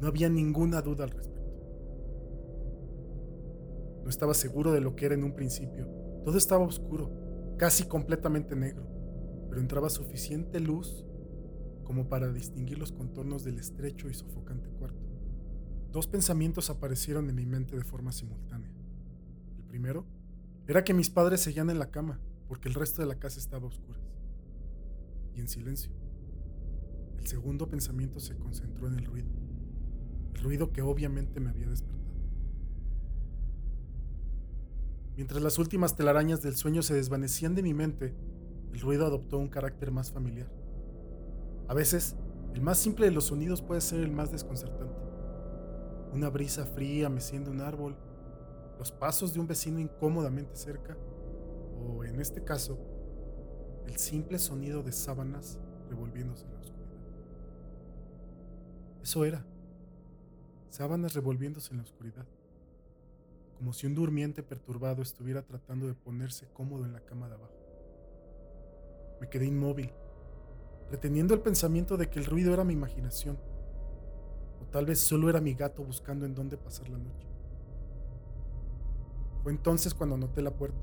[0.00, 1.40] No había ninguna duda al respecto.
[4.02, 5.86] No estaba seguro de lo que era en un principio.
[6.24, 7.10] Todo estaba oscuro,
[7.58, 8.86] casi completamente negro,
[9.48, 11.04] pero entraba suficiente luz
[11.84, 15.10] como para distinguir los contornos del estrecho y sofocante cuarto.
[15.90, 18.70] Dos pensamientos aparecieron en mi mente de forma simultánea.
[19.58, 20.06] El primero
[20.68, 23.64] era que mis padres seguían en la cama, porque el resto de la casa estaba
[23.64, 24.00] a oscuras
[25.34, 25.99] y en silencio.
[27.20, 29.28] El segundo pensamiento se concentró en el ruido,
[30.34, 32.00] el ruido que obviamente me había despertado.
[35.16, 38.14] Mientras las últimas telarañas del sueño se desvanecían de mi mente,
[38.72, 40.50] el ruido adoptó un carácter más familiar.
[41.68, 42.16] A veces,
[42.54, 44.96] el más simple de los sonidos puede ser el más desconcertante.
[46.12, 47.96] Una brisa fría meciendo un árbol,
[48.78, 50.96] los pasos de un vecino incómodamente cerca,
[51.78, 52.78] o en este caso,
[53.86, 55.58] el simple sonido de sábanas
[55.90, 56.79] revolviéndose en la oscuridad.
[59.02, 59.44] Eso era,
[60.70, 62.26] sábanas revolviéndose en la oscuridad
[63.60, 67.52] como si un durmiente perturbado estuviera tratando de ponerse cómodo en la cama de abajo.
[69.20, 69.92] Me quedé inmóvil,
[70.90, 73.38] reteniendo el pensamiento de que el ruido era mi imaginación,
[74.62, 77.26] o tal vez solo era mi gato buscando en dónde pasar la noche.
[79.42, 80.80] Fue entonces cuando noté la puerta,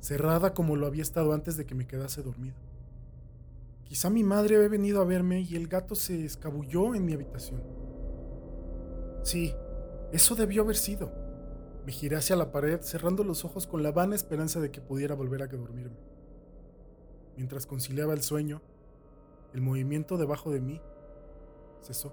[0.00, 2.56] cerrada como lo había estado antes de que me quedase dormido.
[3.88, 7.62] Quizá mi madre había venido a verme y el gato se escabulló en mi habitación.
[9.22, 9.54] Sí,
[10.12, 11.10] eso debió haber sido.
[11.86, 15.14] Me giré hacia la pared, cerrando los ojos con la vana esperanza de que pudiera
[15.14, 15.96] volver a dormirme.
[17.34, 18.60] Mientras conciliaba el sueño,
[19.54, 20.82] el movimiento debajo de mí
[21.80, 22.12] cesó.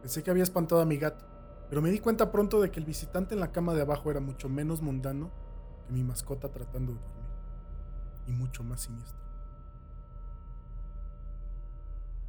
[0.00, 1.24] Pensé que había espantado a mi gato,
[1.68, 4.20] pero me di cuenta pronto de que el visitante en la cama de abajo era
[4.20, 5.32] mucho menos mundano
[5.84, 7.30] que mi mascota tratando de dormir,
[8.28, 9.23] y mucho más siniestro.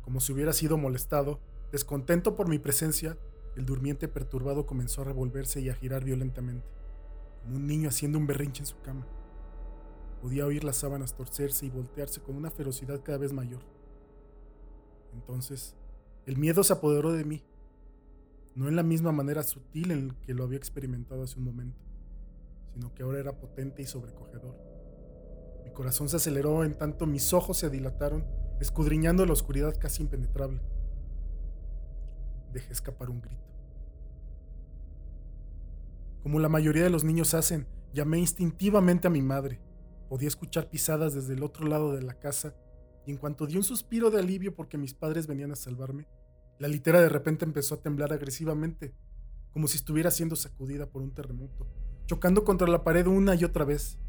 [0.06, 1.40] Como si hubiera sido molestado,
[1.72, 3.18] descontento por mi presencia,
[3.56, 6.68] el durmiente perturbado comenzó a revolverse y a girar violentamente,
[7.42, 9.08] como un niño haciendo un berrinche en su cama.
[10.22, 13.62] Podía oír las sábanas torcerse y voltearse con una ferocidad cada vez mayor.
[15.12, 15.76] Entonces,
[16.28, 17.44] el miedo se apoderó de mí,
[18.54, 21.82] no en la misma manera sutil en que lo había experimentado hace un momento,
[22.74, 24.56] sino que ahora era potente y sobrecogedor.
[25.64, 28.24] Mi corazón se aceleró en tanto mis ojos se dilataron,
[28.60, 30.62] escudriñando la oscuridad casi impenetrable.
[32.54, 33.44] Dejé escapar un grito.
[36.24, 39.62] Como la mayoría de los niños hacen, llamé instintivamente a mi madre.
[40.10, 42.56] Podía escuchar pisadas desde el otro lado de la casa
[43.06, 46.08] y en cuanto di un suspiro de alivio porque mis padres venían a salvarme,
[46.58, 48.94] la litera de repente empezó a temblar agresivamente,
[49.52, 51.68] como si estuviera siendo sacudida por un terremoto,
[52.06, 54.00] chocando contra la pared una y otra vez.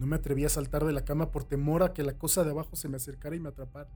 [0.00, 2.52] No me atreví a saltar de la cama por temor a que la cosa de
[2.52, 3.90] abajo se me acercara y me atrapara,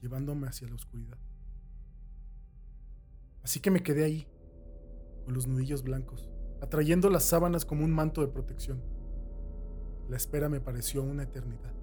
[0.00, 1.18] llevándome hacia la oscuridad.
[3.42, 4.28] Así que me quedé ahí,
[5.24, 6.30] con los nudillos blancos,
[6.60, 8.80] atrayendo las sábanas como un manto de protección.
[10.08, 11.74] La espera me pareció una eternidad.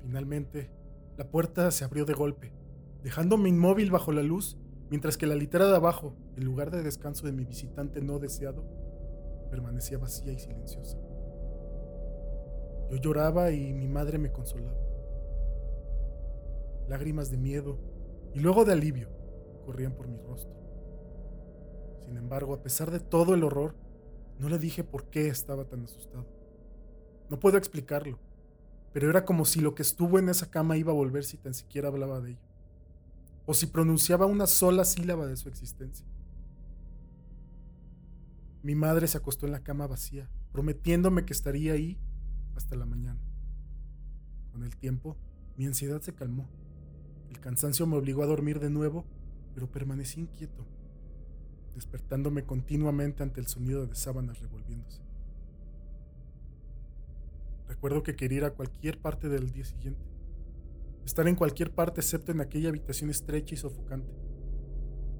[0.00, 0.70] Finalmente,
[1.18, 2.54] la puerta se abrió de golpe,
[3.02, 4.56] dejándome inmóvil bajo la luz,
[4.88, 8.87] mientras que la litera de abajo, el lugar de descanso de mi visitante no deseado,
[9.48, 10.98] permanecía vacía y silenciosa.
[12.90, 14.78] Yo lloraba y mi madre me consolaba.
[16.88, 17.78] Lágrimas de miedo
[18.34, 19.08] y luego de alivio
[19.64, 20.56] corrían por mi rostro.
[22.04, 23.74] Sin embargo, a pesar de todo el horror,
[24.38, 26.26] no le dije por qué estaba tan asustado.
[27.28, 28.18] No puedo explicarlo,
[28.92, 31.52] pero era como si lo que estuvo en esa cama iba a volver si tan
[31.52, 32.40] siquiera hablaba de ello,
[33.44, 36.06] o si pronunciaba una sola sílaba de su existencia.
[38.62, 41.98] Mi madre se acostó en la cama vacía, prometiéndome que estaría ahí
[42.54, 43.20] hasta la mañana.
[44.52, 45.16] Con el tiempo,
[45.56, 46.48] mi ansiedad se calmó.
[47.30, 49.04] El cansancio me obligó a dormir de nuevo,
[49.54, 50.66] pero permanecí inquieto
[51.78, 55.00] despertándome continuamente ante el sonido de sábanas revolviéndose.
[57.68, 60.02] Recuerdo que quería ir a cualquier parte del día siguiente,
[61.04, 64.12] estar en cualquier parte excepto en aquella habitación estrecha y sofocante.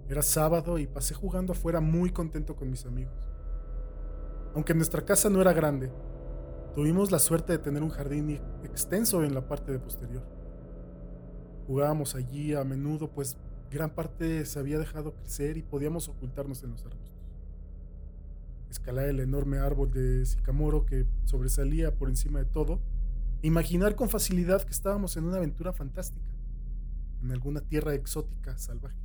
[0.08, 3.27] Era sábado y pasé jugando afuera muy contento con mis amigos.
[4.54, 5.92] Aunque nuestra casa no era grande,
[6.74, 10.24] tuvimos la suerte de tener un jardín extenso en la parte de posterior.
[11.66, 13.36] Jugábamos allí a menudo, pues
[13.70, 17.12] Gran parte se había dejado crecer y podíamos ocultarnos en los arbustos.
[18.70, 22.80] Escalar el enorme árbol de sicamoro que sobresalía por encima de todo,
[23.42, 26.24] imaginar con facilidad que estábamos en una aventura fantástica,
[27.22, 28.96] en alguna tierra exótica salvaje.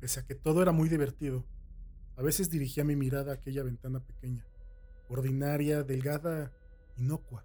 [0.00, 1.44] Pese a que todo era muy divertido,
[2.18, 4.44] a veces dirigía mi mirada a aquella ventana pequeña,
[5.08, 6.52] ordinaria, delgada,
[6.96, 7.44] inocua,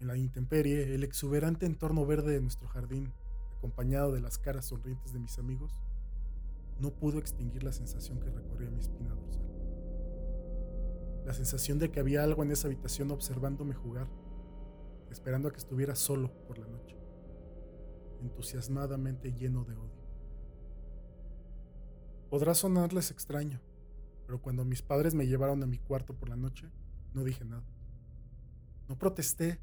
[0.00, 3.14] en la intemperie, el exuberante entorno verde de nuestro jardín,
[3.56, 5.72] acompañado de las caras sonrientes de mis amigos,
[6.78, 9.42] no pudo extinguir la sensación que recorría mi espina dorsal.
[11.24, 14.08] La sensación de que había algo en esa habitación observándome jugar,
[15.10, 16.98] esperando a que estuviera solo por la noche,
[18.20, 19.97] entusiasmadamente lleno de odio.
[22.30, 23.60] Podrá sonarles extraño,
[24.26, 26.70] pero cuando mis padres me llevaron a mi cuarto por la noche,
[27.14, 27.64] no dije nada.
[28.86, 29.58] No protesté,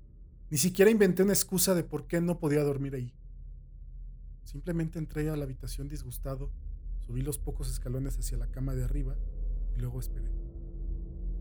[0.49, 3.13] ni siquiera inventé una excusa de por qué no podía dormir ahí.
[4.43, 6.51] Simplemente entré a la habitación disgustado,
[7.05, 9.15] subí los pocos escalones hacia la cama de arriba
[9.75, 10.31] y luego esperé.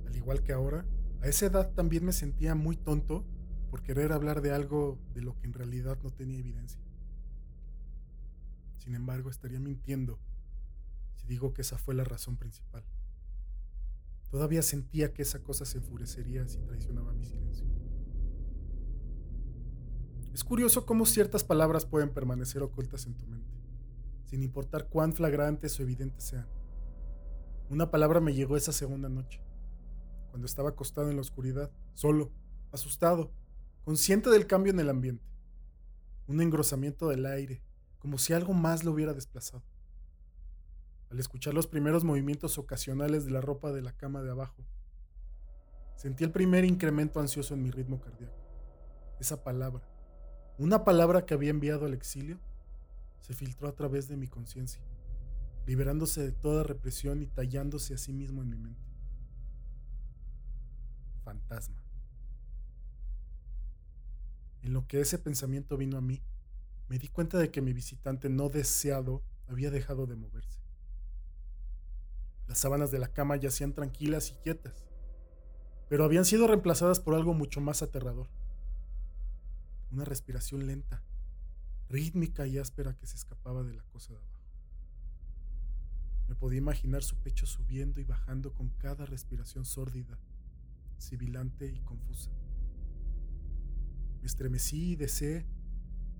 [0.06, 0.84] Al igual que ahora,
[1.22, 3.24] a esa edad también me sentía muy tonto
[3.70, 6.80] por querer hablar de algo de lo que en realidad no tenía evidencia.
[8.76, 10.18] Sin embargo, estaría mintiendo
[11.26, 12.84] digo que esa fue la razón principal.
[14.30, 17.66] Todavía sentía que esa cosa se enfurecería si traicionaba mi silencio.
[20.32, 23.54] Es curioso cómo ciertas palabras pueden permanecer ocultas en tu mente,
[24.26, 26.48] sin importar cuán flagrantes o evidentes sean.
[27.70, 29.40] Una palabra me llegó esa segunda noche,
[30.30, 32.32] cuando estaba acostado en la oscuridad, solo,
[32.72, 33.30] asustado,
[33.84, 35.24] consciente del cambio en el ambiente.
[36.26, 37.62] Un engrosamiento del aire,
[38.00, 39.62] como si algo más lo hubiera desplazado.
[41.14, 44.66] Al escuchar los primeros movimientos ocasionales de la ropa de la cama de abajo,
[45.94, 48.34] sentí el primer incremento ansioso en mi ritmo cardíaco.
[49.20, 49.88] Esa palabra,
[50.58, 52.40] una palabra que había enviado al exilio
[53.20, 54.82] se filtró a través de mi conciencia,
[55.68, 58.82] liberándose de toda represión y tallándose a sí mismo en mi mente.
[61.22, 61.80] Fantasma.
[64.62, 66.24] En lo que ese pensamiento vino a mí,
[66.88, 70.63] me di cuenta de que mi visitante no deseado había dejado de moverse.
[72.46, 74.84] Las sábanas de la cama yacían tranquilas y quietas,
[75.88, 78.28] pero habían sido reemplazadas por algo mucho más aterrador
[79.94, 81.02] una respiración lenta,
[81.88, 84.42] rítmica y áspera que se escapaba de la cosa de abajo.
[86.28, 90.18] Me podía imaginar su pecho subiendo y bajando con cada respiración sórdida,
[90.98, 92.30] sibilante y confusa.
[94.20, 95.46] Me estremecí y deseé,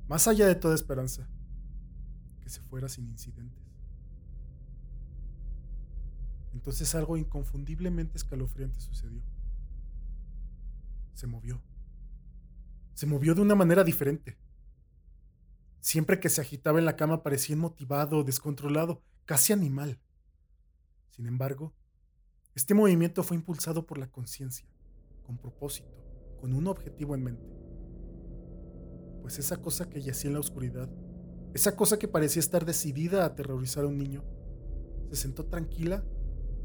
[0.07, 1.29] más allá de toda esperanza,
[2.41, 3.64] que se fuera sin incidentes.
[6.55, 9.23] Entonces algo inconfundiblemente escalofriante sucedió.
[11.13, 11.63] Se movió
[12.95, 14.39] se movió de una manera diferente.
[15.81, 20.01] Siempre que se agitaba en la cama parecía inmotivado, descontrolado, casi animal.
[21.11, 21.75] Sin embargo,
[22.55, 24.67] este movimiento fue impulsado por la conciencia,
[25.25, 25.91] con propósito,
[26.41, 27.53] con un objetivo en mente.
[29.21, 30.89] Pues esa cosa que yacía en la oscuridad,
[31.53, 34.25] esa cosa que parecía estar decidida a aterrorizar a un niño,
[35.11, 36.05] se sentó tranquila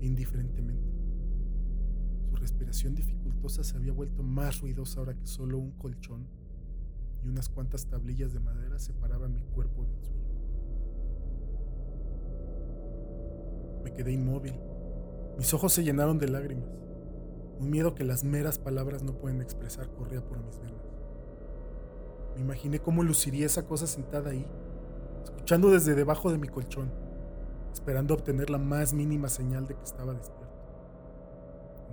[0.02, 0.90] indiferentemente.
[2.30, 6.28] Su respiración dificultosa se había vuelto más ruidosa ahora que solo un colchón
[7.24, 10.20] y unas cuantas tablillas de madera separaban mi cuerpo del suyo.
[13.84, 14.56] Me quedé inmóvil.
[15.38, 16.70] Mis ojos se llenaron de lágrimas.
[17.60, 20.86] Un miedo que las meras palabras no pueden expresar corría por mis venas.
[22.36, 24.46] Me imaginé cómo luciría esa cosa sentada ahí,
[25.26, 26.90] escuchando desde debajo de mi colchón,
[27.74, 30.50] esperando obtener la más mínima señal de que estaba despierto.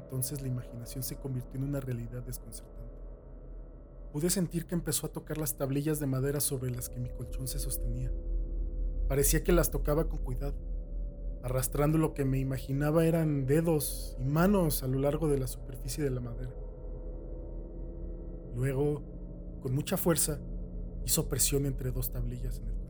[0.02, 2.76] Entonces la imaginación se convirtió en una realidad desconcertante.
[4.12, 7.48] Pude sentir que empezó a tocar las tablillas de madera sobre las que mi colchón
[7.48, 8.10] se sostenía.
[9.08, 10.54] Parecía que las tocaba con cuidado,
[11.42, 16.02] arrastrando lo que me imaginaba eran dedos y manos a lo largo de la superficie
[16.02, 16.54] de la madera.
[18.54, 19.02] Luego,
[19.60, 20.40] con mucha fuerza,
[21.04, 22.85] hizo presión entre dos tablillas en el.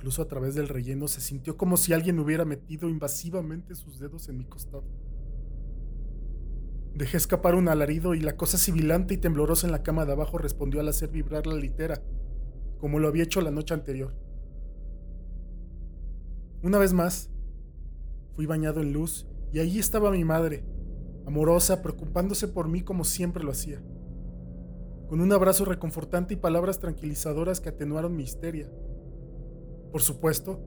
[0.00, 4.30] Incluso a través del relleno se sintió como si alguien hubiera metido invasivamente sus dedos
[4.30, 4.82] en mi costado.
[6.94, 10.38] Dejé escapar un alarido y la cosa sibilante y temblorosa en la cama de abajo
[10.38, 12.02] respondió al hacer vibrar la litera,
[12.78, 14.16] como lo había hecho la noche anterior.
[16.62, 17.28] Una vez más,
[18.36, 20.64] fui bañado en luz y allí estaba mi madre,
[21.26, 23.82] amorosa, preocupándose por mí como siempre lo hacía,
[25.10, 28.72] con un abrazo reconfortante y palabras tranquilizadoras que atenuaron mi histeria.
[29.92, 30.60] Por supuesto,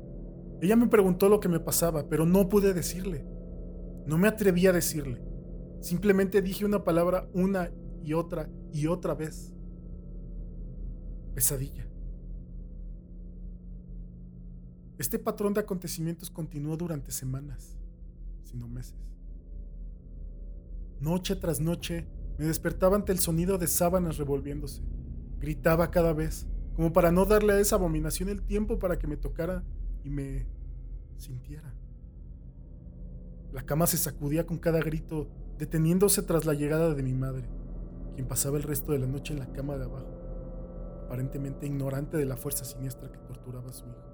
[0.62, 3.26] ella me preguntó lo que me pasaba, pero no pude decirle.
[4.06, 5.22] No me atreví a decirle.
[5.82, 7.72] Simplemente dije una palabra una
[8.04, 9.54] y otra y otra vez.
[11.34, 11.88] Pesadilla.
[14.98, 17.78] Este patrón de acontecimientos continuó durante semanas,
[18.44, 18.96] sino meses.
[21.00, 22.08] Noche tras noche
[22.38, 24.82] me despertaba ante el sonido de sábanas revolviéndose.
[25.40, 29.18] Gritaba cada vez, como para no darle a esa abominación el tiempo para que me
[29.18, 29.64] tocara
[30.04, 30.48] y me
[31.18, 31.74] sintiera.
[33.52, 37.48] La cama se sacudía con cada grito, deteniéndose tras la llegada de mi madre,
[38.16, 40.10] quien pasaba el resto de la noche en la cama de abajo,
[41.06, 44.14] aparentemente ignorante de la fuerza siniestra que torturaba a su hijo.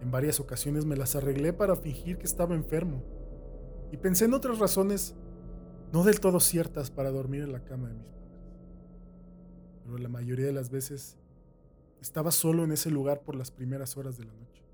[0.00, 3.02] En varias ocasiones me las arreglé para fingir que estaba enfermo
[3.92, 5.16] y pensé en otras razones
[5.92, 8.19] no del todo ciertas para dormir en la cama de mis.
[9.84, 11.16] Pero la mayoría de las veces
[12.00, 14.64] estaba solo en ese lugar por las primeras horas de la noche.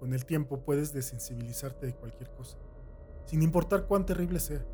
[0.00, 2.58] Con el tiempo puedes desensibilizarte de cualquier cosa,
[3.26, 4.64] sin importar cuán terrible sea.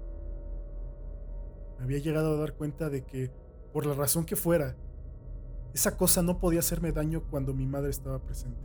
[1.78, 3.30] Me había llegado a dar cuenta de que,
[3.72, 4.76] por la razón que fuera,
[5.72, 8.61] esa cosa no podía hacerme daño cuando mi madre estaba presente.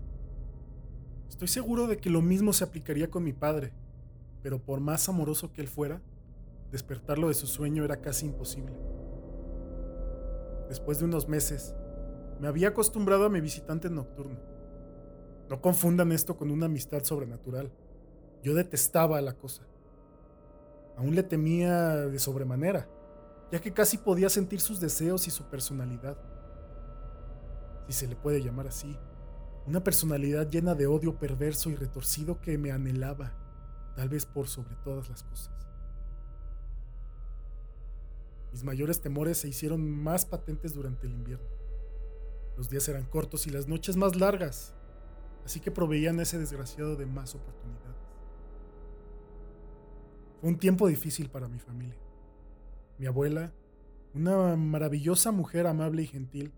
[1.30, 3.74] Estoy seguro de que lo mismo se aplicaría con mi padre,
[4.42, 6.02] pero por más amoroso que él fuera,
[6.72, 8.78] despertarlo de su sueño era casi imposible.
[10.70, 11.76] Después de unos meses,
[12.40, 14.40] me había acostumbrado a mi visitante nocturno.
[15.50, 17.72] No confundan esto con una amistad sobrenatural.
[18.44, 19.64] Yo detestaba a la cosa.
[20.98, 22.88] Aún le temía de sobremanera,
[23.52, 26.18] ya que casi podía sentir sus deseos y su personalidad
[27.88, 28.98] si se le puede llamar así,
[29.68, 33.34] una personalidad llena de odio perverso y retorcido que me anhelaba,
[33.96, 35.65] tal vez por sobre todas las cosas.
[38.56, 41.46] Mis mayores temores se hicieron más patentes durante el invierno.
[42.56, 44.74] Los días eran cortos y las noches más largas,
[45.44, 47.98] así que proveían a ese desgraciado de más oportunidades.
[50.40, 52.00] Fue un tiempo difícil para mi familia.
[52.98, 53.52] Mi abuela,
[54.14, 56.54] una maravillosa mujer amable y gentil,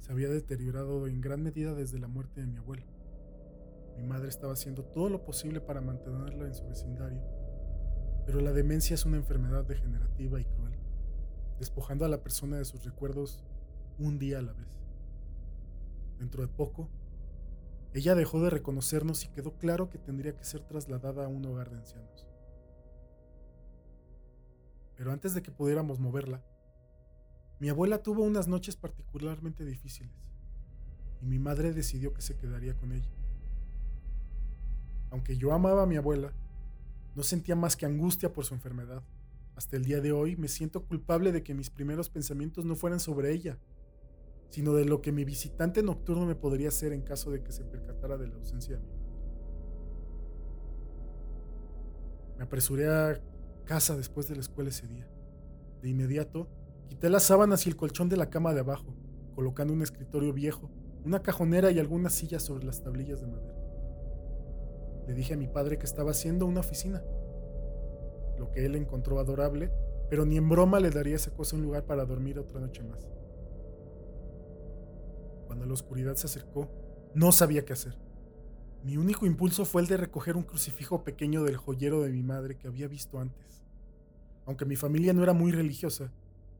[0.00, 2.86] se había deteriorado en gran medida desde la muerte de mi abuelo.
[3.96, 7.22] Mi madre estaba haciendo todo lo posible para mantenerla en su vecindario,
[8.26, 10.44] pero la demencia es una enfermedad degenerativa y
[11.58, 13.44] despojando a la persona de sus recuerdos
[13.98, 14.68] un día a la vez.
[16.18, 16.88] Dentro de poco,
[17.92, 21.70] ella dejó de reconocernos y quedó claro que tendría que ser trasladada a un hogar
[21.70, 22.26] de ancianos.
[24.96, 26.42] Pero antes de que pudiéramos moverla,
[27.58, 30.12] mi abuela tuvo unas noches particularmente difíciles
[31.22, 33.10] y mi madre decidió que se quedaría con ella.
[35.10, 36.32] Aunque yo amaba a mi abuela,
[37.14, 39.02] no sentía más que angustia por su enfermedad.
[39.56, 43.00] Hasta el día de hoy me siento culpable de que mis primeros pensamientos no fueran
[43.00, 43.58] sobre ella,
[44.50, 47.64] sino de lo que mi visitante nocturno me podría hacer en caso de que se
[47.64, 49.06] percatara de la ausencia de mi madre.
[52.38, 53.20] Me apresuré a
[53.64, 55.08] casa después de la escuela ese día.
[55.82, 56.48] De inmediato
[56.88, 58.94] Quité las sábanas y el colchón de la cama de abajo,
[59.34, 60.70] colocando un escritorio viejo,
[61.04, 63.54] una cajonera y algunas sillas sobre las tablillas de madera.
[65.06, 67.02] Le dije a mi padre que estaba haciendo una oficina,
[68.38, 69.70] lo que él encontró adorable,
[70.08, 73.08] pero ni en broma le daría esa cosa un lugar para dormir otra noche más.
[75.46, 76.70] Cuando la oscuridad se acercó,
[77.14, 77.96] no sabía qué hacer.
[78.84, 82.56] Mi único impulso fue el de recoger un crucifijo pequeño del joyero de mi madre
[82.56, 83.64] que había visto antes.
[84.44, 86.12] Aunque mi familia no era muy religiosa,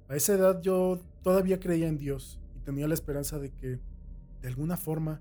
[0.08, 3.80] a esa edad yo todavía creía en Dios y tenía la esperanza de que,
[4.40, 5.20] de alguna forma,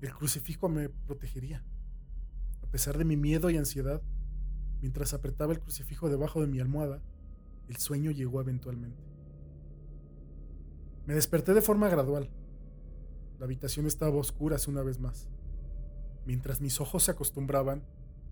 [0.00, 1.64] el crucifijo me protegería.
[2.62, 4.02] A pesar de mi miedo y ansiedad,
[4.86, 7.02] mientras apretaba el crucifijo debajo de mi almohada,
[7.66, 9.02] el sueño llegó eventualmente.
[11.06, 12.30] Me desperté de forma gradual.
[13.40, 15.26] La habitación estaba oscura una vez más.
[16.24, 17.82] Mientras mis ojos se acostumbraban,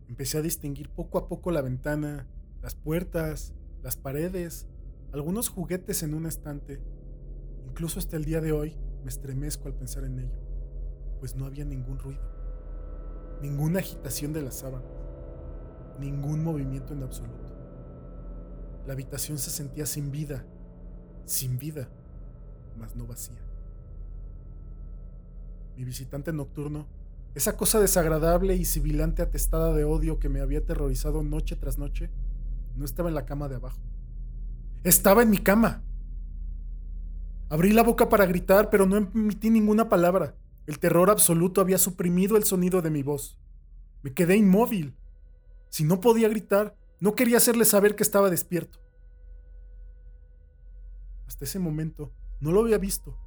[0.07, 2.29] empecé a distinguir poco a poco la ventana,
[2.63, 3.53] las puertas,
[3.83, 4.69] las paredes
[5.13, 6.81] algunos juguetes en un estante.
[7.67, 10.39] Incluso hasta el día de hoy me estremezco al pensar en ello,
[11.19, 12.23] pues no había ningún ruido,
[13.43, 15.04] ninguna agitación de las sábanas,
[15.99, 17.53] ningún movimiento en absoluto.
[18.87, 20.45] La habitación se sentía sin vida,
[21.25, 21.89] sin vida,
[22.79, 23.41] mas no vacía.
[25.77, 26.87] Mi visitante nocturno,
[27.35, 32.11] esa cosa desagradable y sibilante atestada de odio que me había aterrorizado noche tras noche,
[32.77, 33.81] no estaba en la cama de abajo
[34.85, 35.83] estaba en mi cama.
[37.49, 40.37] Abrí la boca para gritar, pero no emití ninguna palabra.
[40.67, 43.41] El terror absoluto había suprimido el sonido de mi voz.
[44.03, 44.97] Me quedé inmóvil.
[45.75, 48.79] Si no podía gritar, no quería hacerle saber que estaba despierto.
[51.27, 53.19] Hasta ese momento no lo había visto,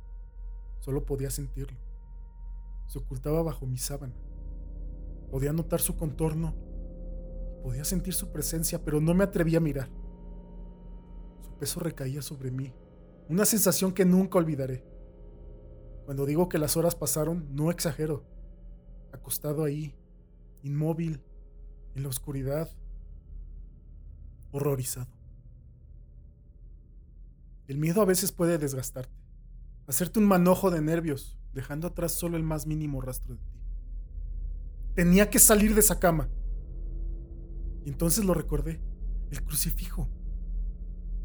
[0.79, 1.77] solo podía sentirlo.
[2.87, 4.15] Se ocultaba bajo mi sábana.
[5.29, 6.55] Podía notar su contorno,
[7.63, 9.89] podía sentir su presencia, pero no me atreví a mirar
[11.57, 12.73] peso recaía sobre mí,
[13.29, 14.85] una sensación que nunca olvidaré.
[16.05, 18.23] Cuando digo que las horas pasaron, no exagero.
[19.11, 19.95] Acostado ahí,
[20.63, 21.21] inmóvil,
[21.97, 22.69] en la oscuridad,
[24.51, 25.11] horrorizado.
[27.67, 29.17] El miedo a veces puede desgastarte,
[29.87, 33.59] hacerte un manojo de nervios, dejando atrás solo el más mínimo rastro de ti.
[34.93, 36.29] Tenía que salir de esa cama.
[37.83, 38.79] Y entonces lo recordé,
[39.31, 40.07] el crucifijo.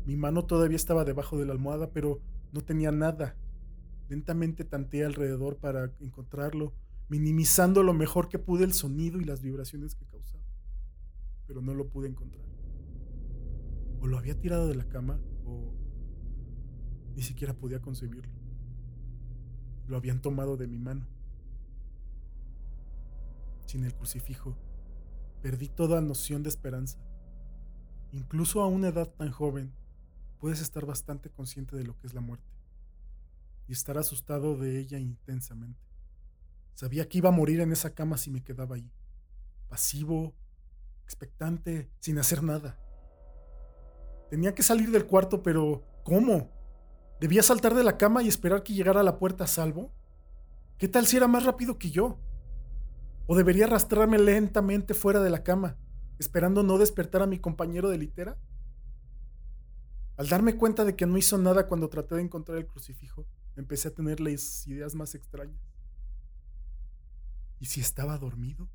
[0.06, 3.36] Mi mano todavía estaba debajo de la almohada, pero no tenía nada.
[4.08, 6.72] Lentamente tanteé alrededor para encontrarlo,
[7.08, 10.41] minimizando lo mejor que pude el sonido y las vibraciones que causaba.
[11.46, 12.44] Pero no lo pude encontrar.
[14.00, 15.72] O lo había tirado de la cama, o
[17.14, 18.32] ni siquiera podía concebirlo.
[19.86, 21.06] Lo habían tomado de mi mano.
[23.66, 24.56] Sin el crucifijo,
[25.42, 26.98] perdí toda noción de esperanza.
[28.12, 29.72] Incluso a una edad tan joven,
[30.38, 32.52] puedes estar bastante consciente de lo que es la muerte
[33.68, 35.80] y estar asustado de ella intensamente.
[36.74, 38.90] Sabía que iba a morir en esa cama si me quedaba ahí,
[39.68, 40.34] pasivo,
[41.04, 42.78] expectante, sin hacer nada.
[44.30, 46.50] Tenía que salir del cuarto, pero ¿cómo?
[47.20, 49.92] ¿Debía saltar de la cama y esperar que llegara a la puerta a salvo?
[50.78, 52.18] ¿Qué tal si era más rápido que yo?
[53.26, 55.76] ¿O debería arrastrarme lentamente fuera de la cama,
[56.18, 58.38] esperando no despertar a mi compañero de litera?
[60.16, 63.26] Al darme cuenta de que no hizo nada cuando traté de encontrar el crucifijo,
[63.56, 65.60] empecé a tener las ideas más extrañas.
[67.60, 68.68] ¿Y si estaba dormido?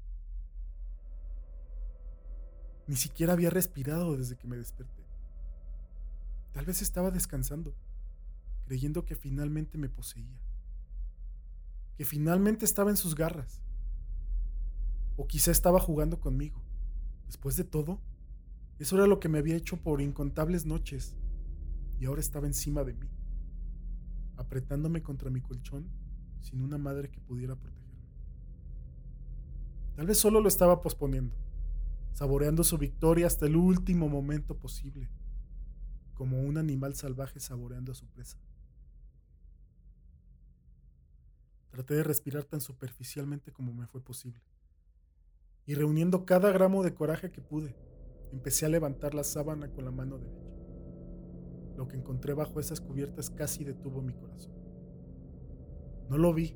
[2.87, 5.03] Ni siquiera había respirado desde que me desperté.
[6.53, 7.75] Tal vez estaba descansando,
[8.65, 10.39] creyendo que finalmente me poseía,
[11.95, 13.61] que finalmente estaba en sus garras,
[15.17, 16.61] o quizá estaba jugando conmigo.
[17.27, 17.99] Después de todo,
[18.79, 21.15] eso era lo que me había hecho por incontables noches,
[21.99, 23.09] y ahora estaba encima de mí
[24.37, 25.89] apretándome contra mi colchón
[26.41, 27.87] sin una madre que pudiera protegerme.
[29.95, 31.35] Tal vez solo lo estaba posponiendo,
[32.17, 35.07] saboreando su victoria hasta el último momento posible,
[36.15, 38.39] como un animal salvaje saboreando a su presa.
[41.69, 44.41] Traté de respirar tan superficialmente como me fue posible.
[45.67, 47.75] Y reuniendo cada gramo de coraje que pude,
[48.31, 50.49] empecé a levantar la sábana con la mano derecha.
[51.75, 54.55] Lo que encontré bajo esas cubiertas casi detuvo mi corazón.
[56.09, 56.55] No lo vi,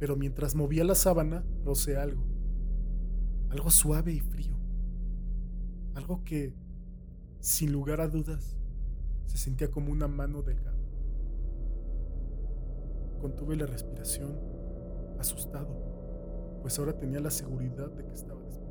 [0.00, 2.37] pero mientras movía la sábana, rocé algo.
[3.50, 4.56] Algo suave y frío.
[5.94, 6.54] Algo que,
[7.40, 8.56] sin lugar a dudas,
[9.26, 10.76] se sentía como una mano delgada.
[13.20, 14.38] Contuve la respiración,
[15.18, 18.68] asustado, pues ahora tenía la seguridad de que estaba despierto.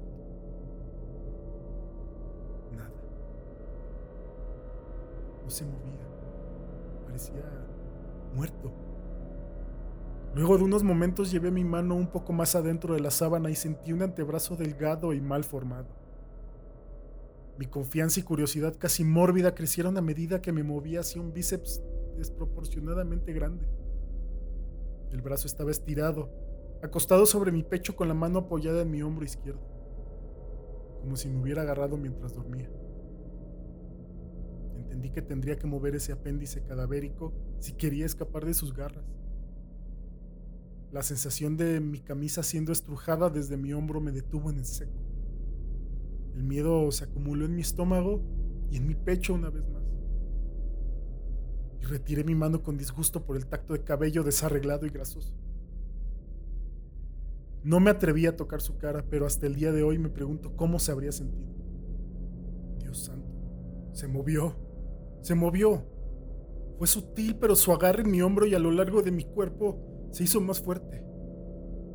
[5.48, 6.06] no se movía.
[7.06, 7.46] Parecía
[8.36, 8.70] muerto.
[10.36, 13.56] Luego de unos momentos llevé mi mano un poco más adentro de la sábana y
[13.56, 15.88] sentí un antebrazo delgado y mal formado.
[17.58, 21.82] Mi confianza y curiosidad casi mórbida crecieron a medida que me movía hacia un bíceps
[22.16, 23.66] desproporcionadamente grande.
[25.12, 26.30] El brazo estaba estirado,
[26.84, 29.62] acostado sobre mi pecho con la mano apoyada en mi hombro izquierdo,
[31.02, 32.70] como si me hubiera agarrado mientras dormía
[34.98, 39.06] entendí que tendría que mover ese apéndice cadavérico si quería escapar de sus garras.
[40.92, 45.00] La sensación de mi camisa siendo estrujada desde mi hombro me detuvo en el seco.
[46.36, 48.22] El miedo se acumuló en mi estómago
[48.72, 49.84] y en mi pecho una vez más.
[51.82, 55.34] Y retiré mi mano con disgusto por el tacto de cabello desarreglado y grasoso.
[57.64, 60.56] No me atreví a tocar su cara, pero hasta el día de hoy me pregunto
[60.56, 61.54] cómo se habría sentido.
[62.80, 63.28] Dios santo,
[63.94, 64.68] se movió
[65.28, 65.84] se movió.
[66.78, 69.78] Fue sutil, pero su agarre en mi hombro y a lo largo de mi cuerpo
[70.18, 71.04] se hizo más fuerte.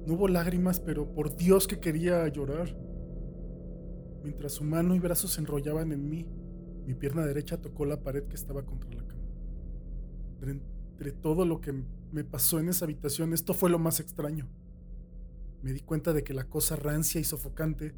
[0.07, 2.79] No hubo lágrimas, pero por Dios que quería llorar.
[4.23, 6.29] Mientras su mano y brazos se enrollaban en mí,
[6.87, 9.23] mi pierna derecha tocó la pared que estaba contra la cama.
[10.41, 11.75] entre todo lo que
[12.13, 14.49] me pasó en esa habitación, esto fue lo más extraño.
[15.61, 17.93] Me di cuenta de que la cosa rancia y sofocante,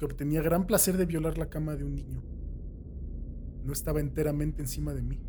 [0.00, 2.24] que obtenía gran placer de violar la cama de un niño,
[3.62, 5.20] no estaba enteramente encima de mí.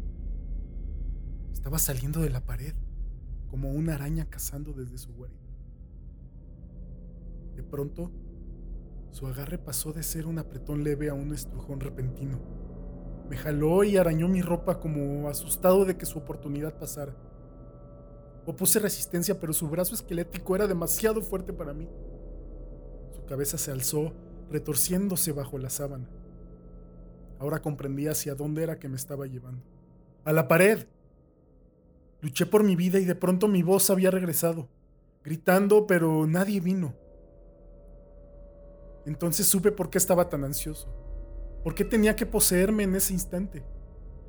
[1.54, 2.74] Estaba saliendo de la pared,
[3.50, 5.38] como una araña cazando desde su guarida.
[7.56, 8.12] De pronto,
[9.12, 12.40] su agarre pasó de ser un apretón leve a un estrujón repentino.
[13.30, 17.16] Me jaló y arañó mi ropa como asustado de que su oportunidad pasara.
[18.46, 21.88] Opuse resistencia, pero su brazo esquelético era demasiado fuerte para mí.
[23.12, 24.14] Su cabeza se alzó,
[24.50, 26.10] retorciéndose bajo la sábana.
[27.40, 29.64] Ahora comprendí hacia dónde era que me estaba llevando.
[30.26, 30.88] ¡A la pared!
[32.22, 34.68] Luché por mi vida y de pronto mi voz había regresado,
[35.24, 36.94] gritando, pero nadie vino.
[39.06, 40.94] Entonces supe por qué estaba tan ansioso,
[41.64, 43.64] por qué tenía que poseerme en ese instante,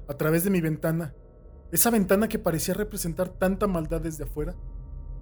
[0.09, 1.15] a través de mi ventana,
[1.73, 4.55] esa ventana que parecía representar tanta maldad desde afuera,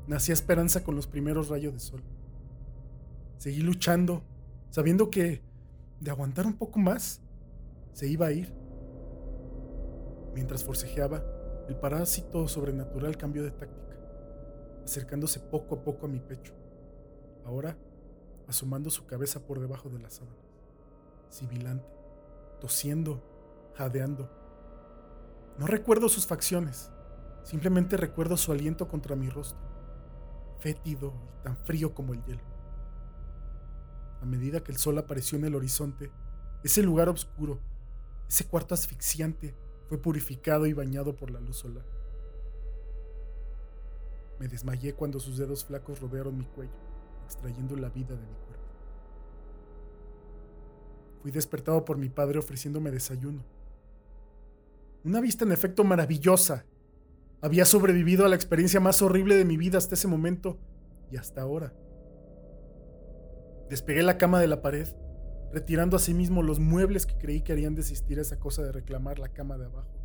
[0.07, 2.03] nacía esperanza con los primeros rayos de sol.
[3.39, 4.23] Seguí luchando,
[4.71, 5.43] sabiendo que,
[6.01, 7.21] de aguantar un poco más,
[7.93, 8.53] se iba a ir.
[10.35, 11.23] Mientras forcejeaba,
[11.69, 13.97] el parásito sobrenatural cambió de táctica,
[14.85, 16.55] acercándose poco a poco a mi pecho.
[17.45, 17.77] Ahora,
[18.49, 20.41] asomando su cabeza por debajo de las sábanas,
[21.29, 21.87] sibilante,
[22.61, 23.23] tosiendo,
[23.75, 24.31] jadeando.
[25.59, 26.91] No recuerdo sus facciones,
[27.43, 29.61] simplemente recuerdo su aliento contra mi rostro,
[30.59, 32.43] fétido y tan frío como el hielo.
[34.23, 36.11] A medida que el sol apareció en el horizonte,
[36.65, 37.61] ese lugar oscuro,
[38.27, 39.55] ese cuarto asfixiante,
[39.89, 41.85] fue purificado y bañado por la luz solar.
[44.39, 46.73] Me desmayé cuando sus dedos flacos rodearon mi cuello,
[47.25, 48.69] extrayendo la vida de mi cuerpo.
[51.23, 53.43] Fui despertado por mi padre ofreciéndome desayuno.
[55.05, 56.65] Una vista en efecto maravillosa.
[57.41, 60.59] Había sobrevivido a la experiencia más horrible de mi vida hasta ese momento
[61.11, 61.73] y hasta ahora.
[63.71, 64.89] Despegué la cama de la pared,
[65.53, 68.73] retirando a sí mismo los muebles que creí que harían desistir a esa cosa de
[68.73, 69.99] reclamar la cama de abajo.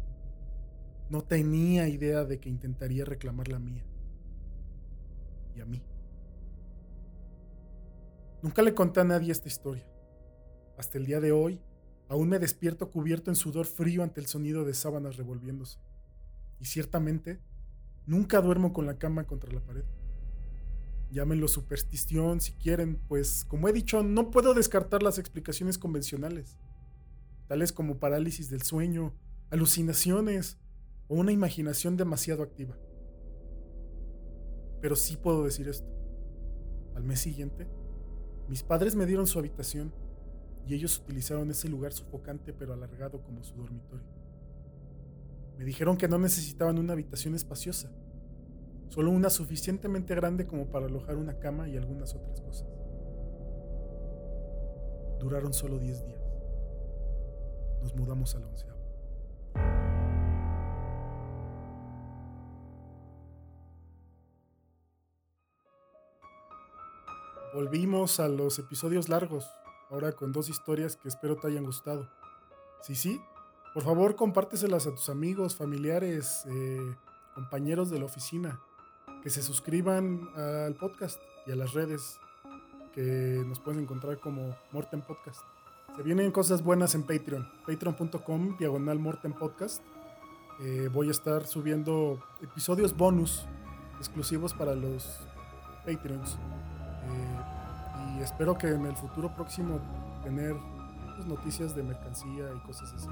[1.10, 3.84] No tenía idea de que intentaría reclamar la mía.
[5.56, 5.84] Y a mí.
[8.42, 9.88] Nunca le conté a nadie esta historia.
[10.78, 11.62] Hasta el día de hoy,
[12.10, 15.80] aún me despierto cubierto en sudor frío ante el sonido de sábanas revolviéndose.
[16.60, 17.40] Y ciertamente,
[18.06, 19.84] nunca duermo con la cama contra la pared.
[21.14, 26.58] Llámenlo superstición si quieren, pues como he dicho, no puedo descartar las explicaciones convencionales,
[27.46, 29.14] tales como parálisis del sueño,
[29.52, 30.58] alucinaciones
[31.08, 32.80] o una imaginación demasiado activa.
[34.82, 35.88] Pero sí puedo decir esto.
[36.96, 37.68] Al mes siguiente,
[38.50, 39.94] mis padres me dieron su habitación
[40.66, 44.08] y ellos utilizaron ese lugar sofocante pero alargado como su dormitorio.
[45.60, 47.92] Me dijeron que no necesitaban una habitación espaciosa,
[48.94, 52.68] solo una suficientemente grande como para alojar una cama y algunas otras cosas.
[55.20, 56.22] Duraron solo 10 días.
[57.82, 58.80] Nos mudamos al onceavo.
[67.56, 69.50] Volvimos a los episodios largos,
[69.90, 72.12] ahora con dos historias que espero te hayan gustado.
[72.84, 73.20] Sí, sí,
[73.74, 76.96] por favor compárteselas a tus amigos, familiares, eh,
[77.34, 78.62] compañeros de la oficina
[79.24, 82.20] que se suscriban al podcast y a las redes
[82.94, 85.40] que nos pueden encontrar como Morten Podcast.
[85.96, 89.82] Se vienen cosas buenas en Patreon, patreon.com diagonal Morten Podcast.
[90.62, 93.46] Eh, voy a estar subiendo episodios bonus
[93.98, 95.22] exclusivos para los
[95.86, 96.34] Patreons.
[96.34, 99.80] Eh, y espero que en el futuro próximo
[100.22, 100.54] tener
[101.16, 103.08] pues, noticias de mercancía y cosas así.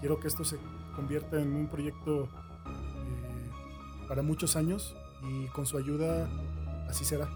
[0.00, 0.58] Quiero que esto se
[0.96, 3.50] convierta en un proyecto eh,
[4.08, 6.28] para muchos años y con su ayuda
[6.88, 7.28] así será.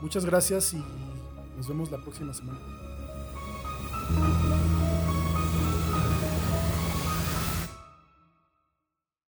[0.00, 0.82] Muchas gracias y
[1.56, 2.58] nos vemos la próxima semana.